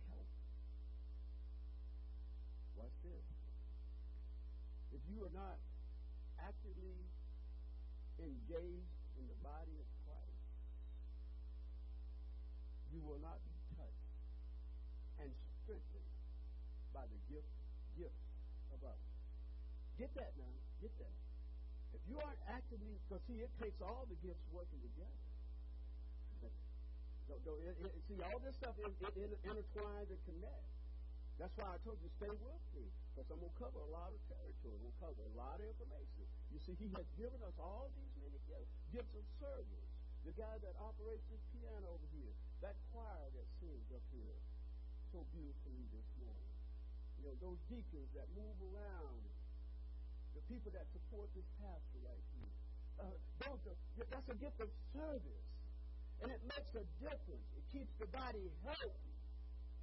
[2.80, 3.28] This.
[4.96, 5.60] If you are not
[6.40, 6.96] actively
[8.16, 10.44] engaged in the body of Christ,
[12.88, 14.08] you will not be touched
[15.20, 15.28] and
[15.60, 16.08] strengthened
[16.96, 17.52] by the gift
[18.00, 18.24] gifts
[18.72, 19.12] of others.
[20.00, 20.56] Get that now.
[20.80, 21.16] Get that.
[21.92, 25.20] If you aren't actively, because see, it takes all the gifts working together.
[27.28, 28.88] it, it, see, all this stuff it,
[29.20, 30.79] it intertwines and connects.
[31.40, 32.84] That's why I told you stay with me,
[33.16, 34.76] because I'm going to cover a lot of territory.
[34.76, 36.28] I'm going to cover a lot of information.
[36.52, 38.68] You see, he has given us all these many gifts.
[38.92, 39.88] Gifts of service.
[40.28, 42.36] The guy that operates this piano over here.
[42.60, 44.36] That choir that sings up here
[45.16, 46.52] so beautifully this morning.
[47.16, 49.24] You know, those deacons that move around.
[50.36, 52.52] The people that support this pastor right here.
[53.00, 53.16] Uh,
[53.48, 53.78] those are,
[54.12, 55.48] that's a gift of service.
[56.20, 57.48] And it makes a difference.
[57.56, 59.19] It keeps the body healthy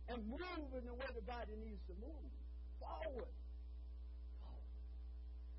[0.10, 2.32] and move in the way the body needs to move.
[2.80, 3.34] Forward.
[4.40, 4.84] Forward.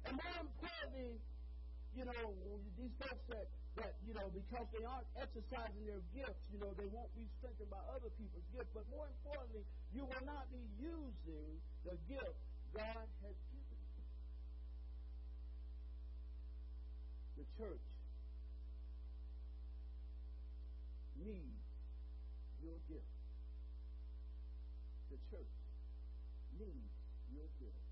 [0.09, 1.21] And more importantly,
[1.99, 2.25] you know,
[2.79, 3.47] these folks that,
[3.77, 7.71] that, you know, because they aren't exercising their gifts, you know, they won't be strengthened
[7.71, 8.71] by other people's gifts.
[8.73, 12.39] But more importantly, you will not be using the gift
[12.73, 14.07] God has given you.
[17.43, 17.87] The church
[21.19, 21.63] needs
[22.63, 23.11] your gift.
[25.11, 25.55] The church
[26.59, 26.95] needs
[27.31, 27.87] your gift.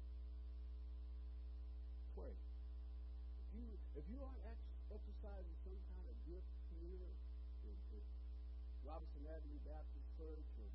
[2.18, 2.34] Pray.
[2.34, 7.14] If you if you aren't ex- exercising some kind of gift here
[7.64, 8.06] at, at
[8.82, 10.70] Robertson Avenue Baptist Church or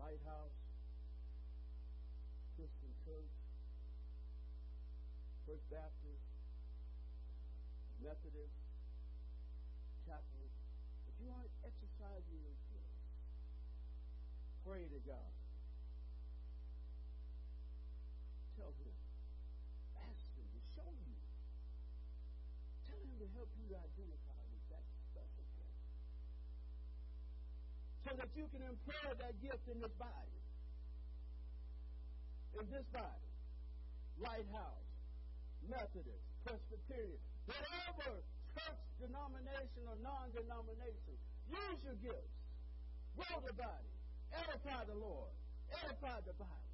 [0.00, 0.56] Lighthouse
[2.56, 3.34] Christian Church,
[5.44, 6.24] First Baptist,
[8.00, 8.56] Methodist,
[10.08, 10.52] Catholic,
[11.10, 12.94] if you aren't exercising your gift,
[14.64, 15.43] pray to God.
[28.36, 30.38] You can employ that gift in this body.
[32.58, 33.30] In this body.
[34.18, 34.90] Lighthouse,
[35.66, 37.18] Methodist, Presbyterian,
[37.50, 38.22] whatever
[38.54, 41.14] church denomination or non-denomination,
[41.50, 42.38] use your gifts.
[43.18, 43.94] Grow the body.
[44.34, 45.34] Edify the Lord.
[45.82, 46.70] Edify the body.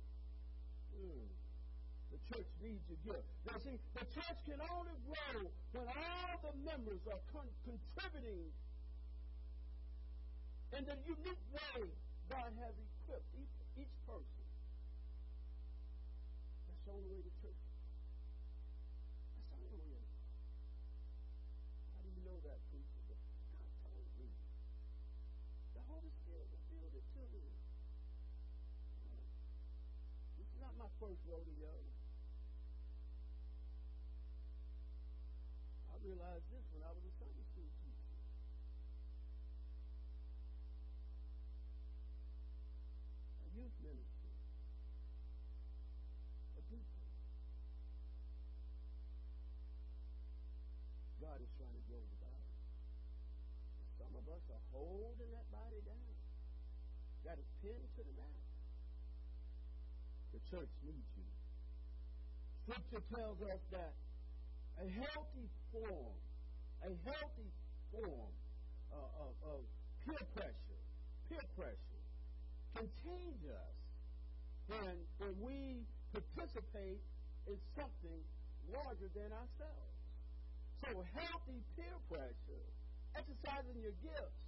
[0.96, 1.28] Mm.
[2.12, 3.28] The church needs your gift.
[3.46, 8.50] Now, see, the church can only grow when all the members are con- contributing
[10.76, 11.80] in the unique way
[12.30, 14.46] God has equipped each, each person.
[16.66, 17.58] That's the only way the church
[19.34, 20.06] That's the only way.
[21.94, 23.02] How do you know that, preacher?
[23.10, 24.30] God told me.
[25.74, 27.44] The Holy Spirit revealed it to me.
[30.38, 31.74] Is not my first rodeo.
[35.90, 38.16] I realized this when I was a Sunday school teacher.
[43.44, 44.32] A youth minister.
[46.56, 47.04] A deacon.
[51.20, 52.48] God is trying to grow the body.
[54.00, 56.14] Some of us are holding that body down.
[57.24, 58.40] Got it pinned to the mat.
[60.32, 61.28] The church needs you.
[62.64, 63.92] Scripture tells us that
[64.80, 66.16] a healthy form,
[66.80, 67.50] a healthy
[67.92, 68.32] form
[68.94, 69.60] uh, of, of
[70.06, 70.82] peer pressure,
[71.28, 72.04] peer pressure,
[72.72, 73.76] contains us
[74.70, 77.02] when, when we participate
[77.46, 78.20] in something
[78.70, 79.96] larger than ourselves.
[80.86, 82.66] So healthy peer pressure,
[83.18, 84.40] exercising your gifts,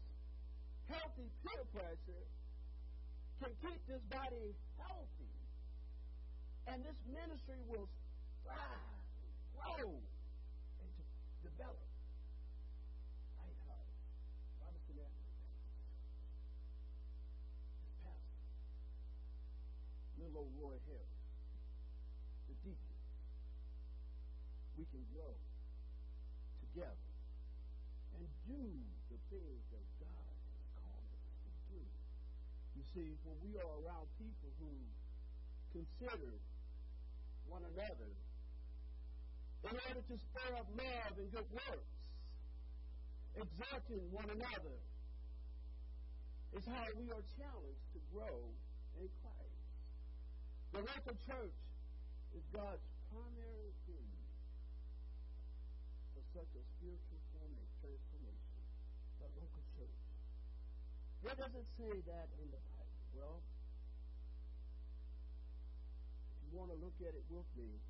[0.88, 2.26] healthy peer pressure
[3.42, 5.34] can keep this body healthy.
[6.66, 7.88] And this ministry will
[8.46, 9.02] thrive,
[9.54, 9.98] grow,
[10.80, 11.04] and to
[11.42, 11.92] develop.
[20.22, 21.18] Little old Roy Harris,
[22.46, 22.94] the deacon.
[24.78, 25.34] We can grow
[26.62, 27.10] together
[28.14, 28.62] and do
[29.10, 29.66] the things
[32.93, 34.68] You when we are around people who
[35.72, 36.36] consider
[37.49, 38.12] one another
[39.64, 41.97] in order to spur up love and good works,
[43.32, 44.76] exhorting one another
[46.53, 48.53] is how we are challenged to grow
[49.01, 49.64] in Christ.
[50.76, 51.61] The local church
[52.36, 54.28] is God's primary venue
[56.12, 58.64] for such a spiritual form of transformation.
[59.16, 60.01] The local church.
[61.24, 62.71] Where does it say that in the?
[63.12, 63.44] Well,
[66.32, 67.80] if you want to look at it with me,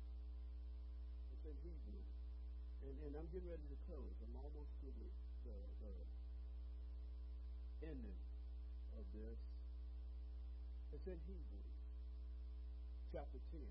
[1.31, 2.03] it's in Hebrew.
[2.83, 4.11] And, and I'm getting ready to close.
[4.19, 5.07] I'm almost to the,
[5.47, 5.93] the, the
[7.87, 8.19] ending
[8.99, 9.39] of this.
[10.91, 11.67] It's in Hebrew,
[13.15, 13.63] chapter 10.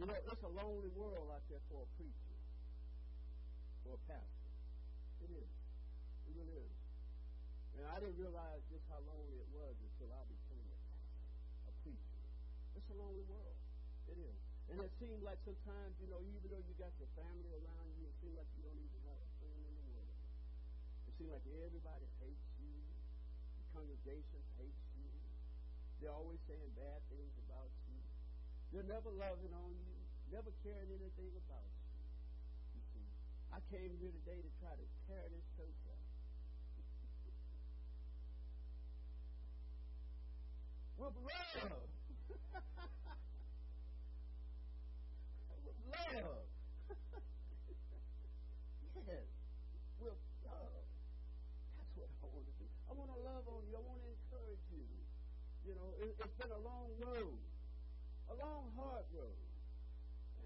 [0.00, 2.38] You know, it's a lonely world out there for a preacher,
[3.84, 4.52] for a pastor.
[5.20, 5.52] It is.
[6.24, 6.76] It really is.
[7.76, 10.47] And I didn't realize just how lonely it was until I became
[12.88, 13.52] It's a lonely world.
[14.08, 14.40] It is.
[14.72, 18.08] And it seems like sometimes, you know, even though you got your family around you,
[18.08, 20.16] it seems like you don't even have a friend in the world.
[21.04, 22.72] It seems like everybody hates you.
[23.60, 25.12] The congregation hates you.
[26.00, 28.00] They're always saying bad things about you.
[28.72, 29.92] They're never loving on you,
[30.32, 32.00] never caring anything about you.
[32.72, 33.04] You see,
[33.52, 36.08] I came here today to try to tear this church up.
[41.04, 41.97] With love.
[45.98, 46.22] Yeah,
[49.02, 49.26] yes,
[49.98, 50.86] with oh, love.
[51.74, 52.70] That's what I want to do.
[52.86, 53.74] I want to love on you.
[53.74, 54.86] I want to encourage you.
[55.66, 57.42] You know, it, has been a long road,
[58.30, 59.42] a long, hard road.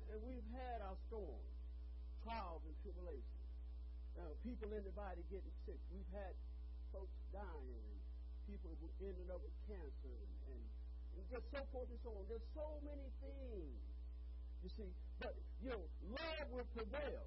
[0.09, 1.53] And we've had our storms,
[2.25, 3.29] trials, and tribulations.
[4.41, 5.79] People in the body getting sick.
[5.93, 6.33] We've had
[6.97, 7.99] folks dying, and
[8.49, 8.73] people
[9.05, 10.63] ending up with cancer, and, and,
[11.21, 12.25] and just so forth and so on.
[12.27, 13.92] There's so many things
[14.63, 14.91] you see.
[15.19, 15.83] But, you know,
[16.15, 17.27] love will prevail.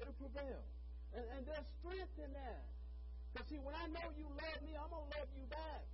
[0.00, 0.64] It'll prevail.
[1.12, 2.64] And, and there's strength in that.
[3.32, 5.84] Because, see, when I know you love me, I'm to love you back.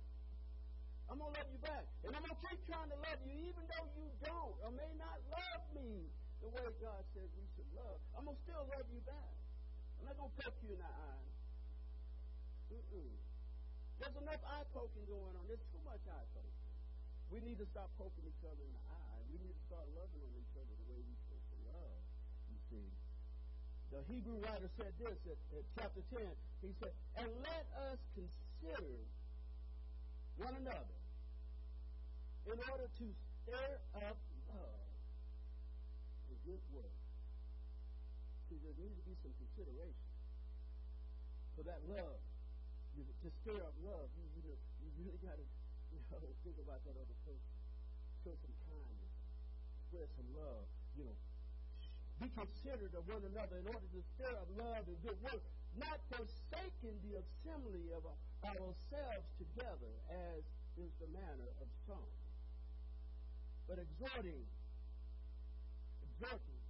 [1.11, 1.83] I'm to love you back.
[2.07, 5.19] And I'm to keep trying to love you, even though you don't or may not
[5.27, 6.07] love me
[6.39, 7.99] the way God says we should love.
[8.15, 9.35] I'm to still love you back.
[9.99, 11.27] I'm not to poke you in the eye.
[12.71, 13.11] Mm-mm.
[13.99, 15.43] There's enough eye poking going on.
[15.47, 16.67] There's too much eye poking.
[17.31, 18.92] We need to stop poking each other in the eye.
[19.33, 22.01] We need to start loving on each other the way we're supposed to love.
[22.53, 22.87] You see.
[23.89, 26.21] The Hebrew writer said this at, at chapter 10.
[26.61, 28.93] He said, And let us consider
[30.37, 30.97] one another
[32.45, 33.69] in order to stir
[34.05, 34.17] up
[34.53, 34.89] love
[36.29, 36.97] and good work.
[38.49, 40.09] See, there needs to be some consideration
[41.57, 42.21] for that love.
[42.93, 45.45] You, to stir up love, you, you know, you really got to
[45.89, 47.53] you know, think about that other person.
[48.21, 48.52] Show some.
[49.93, 50.65] Spread some love.
[50.97, 51.17] You know,
[52.17, 55.45] be considerate of one another in order to stir up love and good work,
[55.77, 58.01] not forsaking the assembly of
[58.41, 60.41] ourselves together, as
[60.81, 62.09] is the manner of some,
[63.69, 64.41] but exhorting,
[66.09, 66.61] exhorting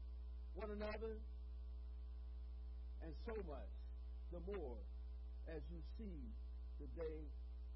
[0.59, 1.15] one another,
[3.07, 3.71] and so much
[4.35, 4.83] the more
[5.47, 6.27] as you see
[6.83, 7.23] the day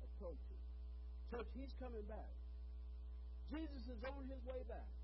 [0.03, 0.59] approaching.
[1.31, 2.35] Church, he's coming back.
[3.47, 4.96] Jesus is on his way back.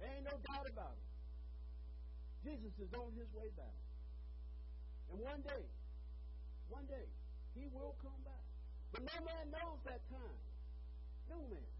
[0.00, 1.06] There ain't no doubt about it.
[2.44, 3.80] Jesus is on his way back.
[5.10, 5.64] And one day,
[6.68, 7.06] one day,
[7.54, 8.46] he will come back.
[8.92, 10.40] But no man knows that time.
[11.30, 11.70] No man.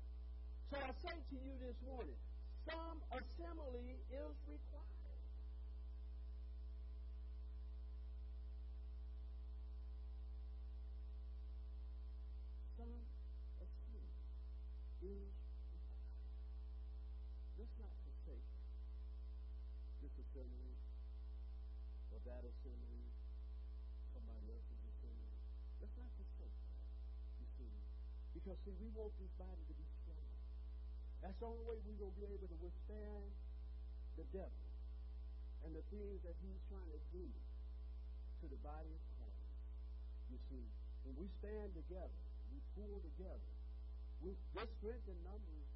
[0.70, 2.18] So I say to you this morning,
[2.66, 5.22] some assembly is required.
[12.74, 12.90] Some
[13.62, 14.16] assembly
[28.64, 30.30] See, we want this body to be strong.
[31.22, 33.26] That's the only way we're going to be able to withstand
[34.16, 34.66] the devil
[35.66, 39.50] and the things that he's trying to do to the body of Christ.
[40.30, 40.64] You see,
[41.02, 42.22] when we stand together,
[42.54, 43.52] we pull together,
[44.22, 45.68] we, there's strength in numbers.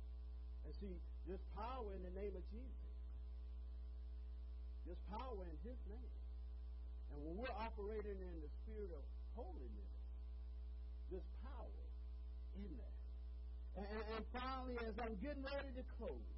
[0.64, 0.94] And see,
[1.26, 2.94] there's power in the name of Jesus.
[4.84, 6.16] There's power in His name.
[7.10, 9.02] And when we're operating in the spirit of
[9.34, 9.94] holiness,
[11.10, 11.89] there's power
[12.57, 12.96] in that.
[13.78, 16.30] And, and, and finally, as I'm getting ready to close,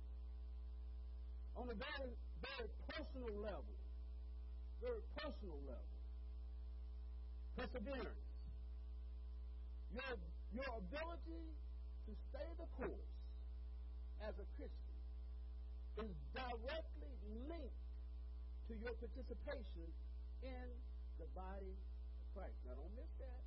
[1.56, 3.76] on a very, very personal level,
[4.80, 5.92] very personal level,
[7.56, 8.28] perseverance.
[9.92, 10.16] Your,
[10.56, 11.44] your ability
[12.08, 13.12] to stay the course
[14.24, 14.98] as a Christian
[16.00, 17.12] is directly
[17.44, 17.84] linked
[18.68, 19.86] to your participation
[20.40, 20.66] in
[21.20, 22.56] the body of Christ.
[22.64, 23.44] Now, don't miss that.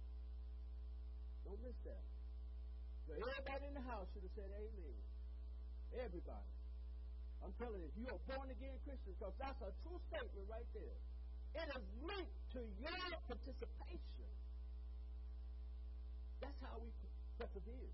[1.49, 2.14] Don't miss that.
[3.05, 4.97] So everybody in the house should have said amen.
[6.01, 6.51] Everybody.
[7.45, 10.97] I'm telling you, if you're born again Christian, because that's a true statement right there.
[11.55, 14.31] It is linked to your participation.
[16.41, 16.89] That's how we
[17.37, 17.93] persevere.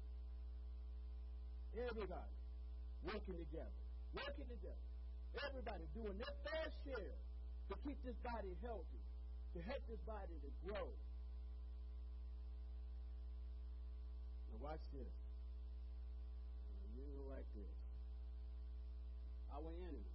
[1.75, 2.35] Everybody
[3.03, 3.81] working together.
[4.15, 4.87] Working together.
[5.47, 7.17] Everybody doing their fair share
[7.71, 9.03] to keep this body healthy,
[9.55, 10.91] to help this body to grow.
[14.61, 15.09] Watch this.
[16.93, 17.77] You like this.
[19.49, 20.13] Our enemy.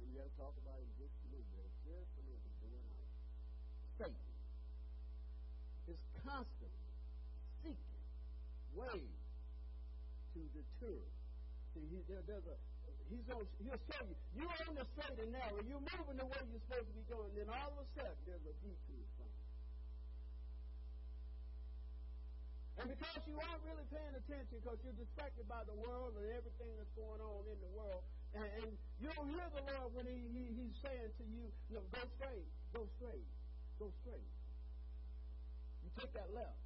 [0.00, 1.68] We got to talk about it just a little bit.
[1.84, 2.54] Just a little bit.
[2.64, 3.12] Going out.
[4.00, 4.32] Satan
[5.92, 6.88] is constantly
[7.60, 8.04] seeking
[8.72, 9.20] ways
[10.32, 10.96] to deter.
[11.76, 12.56] See, he, there, there's a
[13.12, 14.16] He's going he'll show you.
[14.32, 15.60] You're on the straight and narrow.
[15.68, 17.28] You're moving the way you're supposed to be going.
[17.36, 19.04] Then all of a sudden, there's a detour
[22.82, 26.66] And because you aren't really paying attention, because you're distracted by the world and everything
[26.74, 28.02] that's going on in the world,
[28.34, 31.86] and, and you don't hear the Lord when he, he, He's saying to you, know,
[31.94, 33.30] go straight, go straight,
[33.78, 34.30] go straight.
[35.86, 36.58] You take that left.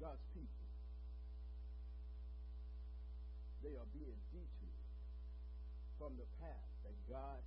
[0.00, 0.68] God's people,
[3.60, 4.88] they are being detoured
[6.00, 7.44] from the path that God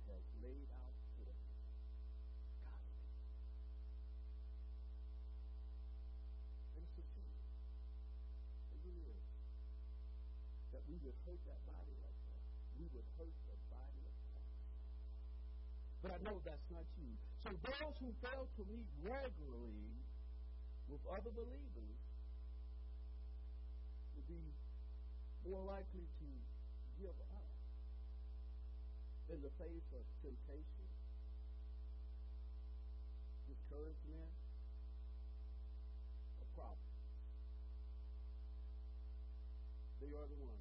[11.36, 12.40] that body like that.
[12.80, 14.64] We would the body of Christ.
[16.00, 17.12] But I know that's not you.
[17.44, 19.92] So those who fail to meet regularly
[20.88, 22.00] with other believers
[24.16, 24.44] will be
[25.44, 26.28] more likely to
[26.96, 27.52] give up
[29.28, 30.88] in the face of temptation,
[33.44, 34.32] discouragement,
[36.40, 36.88] or problem.
[40.00, 40.57] They are the ones.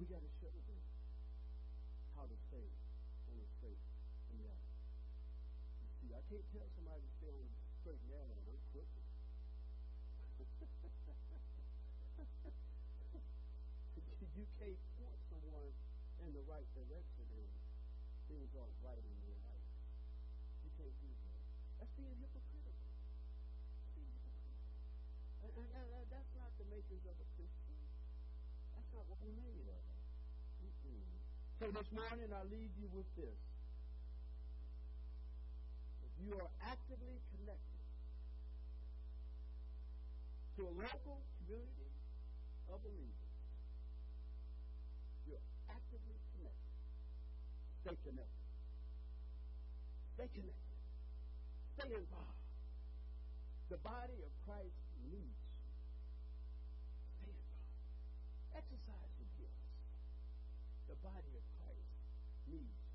[0.00, 0.80] We got to show them
[2.16, 2.72] how to stay
[3.28, 3.76] on the straight
[4.32, 4.72] and narrow.
[5.84, 7.52] You see, I can't tell somebody to stay on the
[7.84, 8.48] straight and narrow and I'm
[14.40, 15.68] you can't point someone
[16.24, 17.52] in the right direction and
[18.24, 19.68] things aren't right in your life.
[20.64, 21.36] You can't do that.
[21.76, 22.88] That's being hypocritical.
[25.44, 27.84] And, and, and, and that's not the makings of a Christian.
[28.80, 29.89] That's not what we're made of.
[31.60, 33.36] So this morning I leave you with this.
[36.00, 37.84] If you are actively connected
[40.56, 41.92] to a local community
[42.72, 43.36] of believers,
[45.28, 46.80] you're actively connected.
[47.84, 48.48] Stay connected.
[50.16, 50.80] Stay connected.
[51.76, 52.40] Stay involved.
[53.68, 54.80] The body of Christ
[55.12, 55.76] needs you.
[57.20, 58.56] Stay involved.
[58.56, 59.60] Exercise your gifts.
[60.88, 61.94] The body of Christ
[62.50, 62.90] needs you.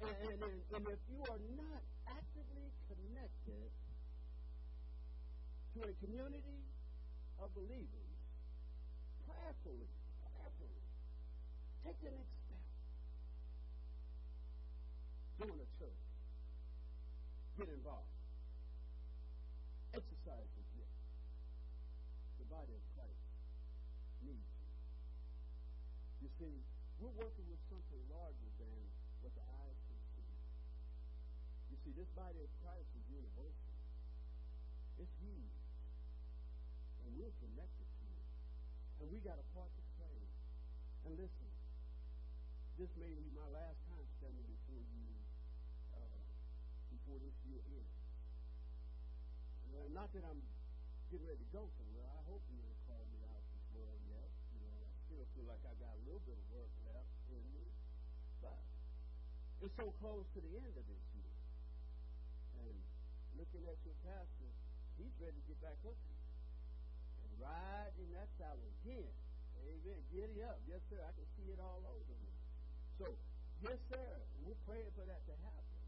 [0.00, 0.40] And, and,
[0.72, 3.68] and, if you are not actively connected
[5.76, 6.64] to a community
[7.36, 8.16] of believers,
[9.28, 9.92] prayerfully,
[10.24, 10.82] prayerfully,
[11.84, 12.64] take the next step.
[15.38, 16.02] Join a church.
[17.58, 18.09] Get involved.
[32.10, 33.70] This body of Christ is universal.
[34.98, 35.62] It's huge.
[37.06, 38.30] And we're connected to it.
[38.98, 40.18] And we got a part to play.
[41.06, 41.46] And listen,
[42.82, 45.06] this may be my last time standing before you
[45.94, 46.18] uh,
[46.90, 47.94] before this year ends.
[49.70, 50.42] Uh, not that I'm
[51.14, 52.10] getting ready to go somewhere.
[52.10, 54.26] I hope you will call me out before yet.
[54.50, 57.44] You know, I still feel like I got a little bit of work left in
[57.54, 57.70] me.
[58.42, 58.58] But
[59.62, 61.04] it's so close to the end of this
[63.40, 64.52] looking at your pastor,
[65.00, 65.96] he's ready to get back up.
[67.24, 69.08] And ride in that saddle again.
[69.64, 70.00] Amen.
[70.12, 70.60] Giddy up.
[70.68, 71.00] Yes, sir.
[71.00, 72.32] I can see it all over me.
[73.00, 73.08] So,
[73.64, 74.12] yes, sir.
[74.44, 75.80] We're praying for that to happen.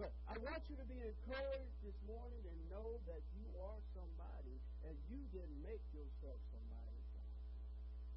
[0.00, 4.56] But I want you to be encouraged this morning and know that you are somebody
[4.88, 7.04] and you didn't make yourself somebody.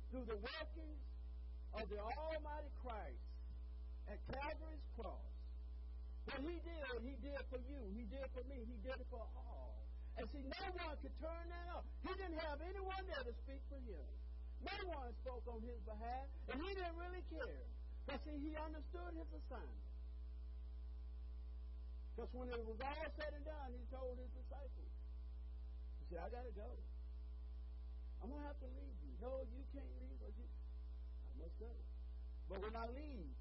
[0.07, 1.03] Through the workings
[1.75, 3.27] of the Almighty Christ
[4.07, 5.32] at Calvary's cross,
[6.25, 7.81] what he did, he did for you.
[7.95, 8.63] He did for me.
[8.63, 9.83] He did it for all.
[10.15, 11.85] And see, no one could turn that off.
[12.05, 14.07] He didn't have anyone there to speak for him.
[14.63, 17.65] No one spoke on his behalf, and he didn't really care.
[18.07, 19.89] But see, he understood his assignment.
[22.13, 24.93] Because when it was all said and done, he told his disciples,
[25.97, 26.69] he said, I got to go.
[28.21, 29.11] I'm going to have to leave you.
[29.19, 30.19] No, you can't leave.
[30.21, 31.73] Or you, I must go.
[32.47, 33.33] But when I leave,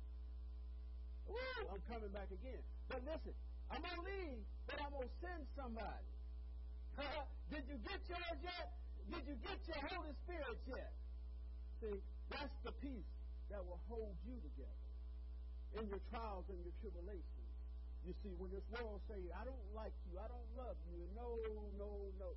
[1.28, 2.62] woo, I'm coming back again.
[2.88, 3.34] But listen,
[3.70, 6.08] I'm going to leave, but I'm going to send somebody.
[7.52, 8.68] Did you get yours yet?
[9.08, 10.92] Did you get your Holy Spirit yet?
[11.80, 11.98] See,
[12.30, 13.12] that's the peace
[13.50, 14.82] that will hold you together
[15.76, 17.52] in your trials and your tribulations.
[18.04, 21.38] You see, when this world say, I don't like you, I don't love you, no,
[21.78, 22.28] no, no.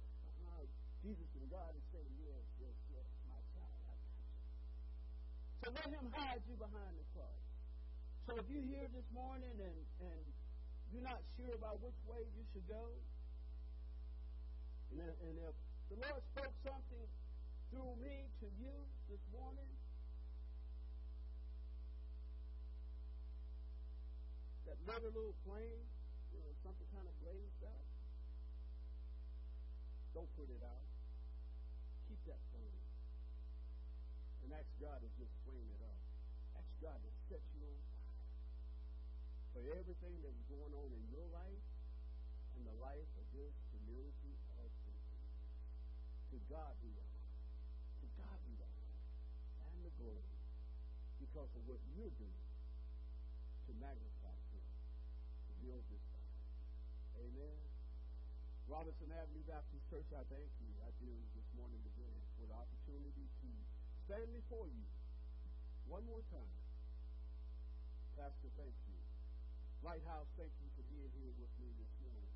[0.46, 0.66] Uh,
[1.04, 4.26] Jesus and God is saying, yes, yes, yes, my child, I got you.
[5.62, 7.45] So let him hide you behind the cross.
[8.26, 10.26] So if you're here this morning and, and
[10.90, 12.90] you're not sure about which way you should go,
[14.90, 15.54] and, and if
[15.94, 17.06] the Lord spoke something
[17.70, 18.74] through me to you
[19.14, 19.70] this morning,
[24.66, 25.86] that leather little flame,
[26.34, 27.86] you know, something kind of blazed up.
[30.18, 30.90] Don't put it out.
[32.10, 32.82] Keep that flame.
[34.42, 36.02] And ask God to just flame it up.
[36.58, 37.15] Ask God to
[39.56, 41.64] For everything that is going on in your life
[42.60, 45.32] and the life of this community of believers.
[46.36, 47.40] To God be the honor.
[48.04, 49.00] To God be the honor
[49.72, 50.36] and the glory
[51.24, 52.46] because of what you're doing
[53.66, 54.68] to magnify Him,
[55.48, 56.36] to build this body.
[57.24, 57.60] Amen.
[58.68, 60.68] Robertson Avenue Baptist Church, I thank you.
[60.84, 63.50] I do this morning again for the opportunity to
[64.04, 64.84] stand before you
[65.88, 66.60] one more time.
[68.20, 69.05] Pastor, thank you.
[69.86, 72.34] Lighthouse, thank you for being here with me this morning.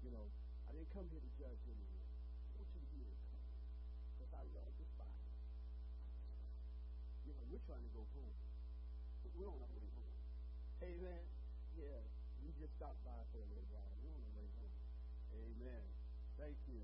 [0.00, 0.32] You know,
[0.64, 2.08] I didn't come here to judge anyone.
[2.48, 3.60] I want you to be encouraged
[4.16, 5.28] because I love this body.
[7.28, 8.32] You know, we're trying to go home,
[9.20, 10.16] but we're on our way home.
[10.80, 11.20] Amen.
[11.76, 12.00] Yeah,
[12.40, 13.92] we just stopped by for a little while.
[14.00, 14.80] We're on our way home.
[15.36, 15.84] Amen.
[16.40, 16.80] Thank you.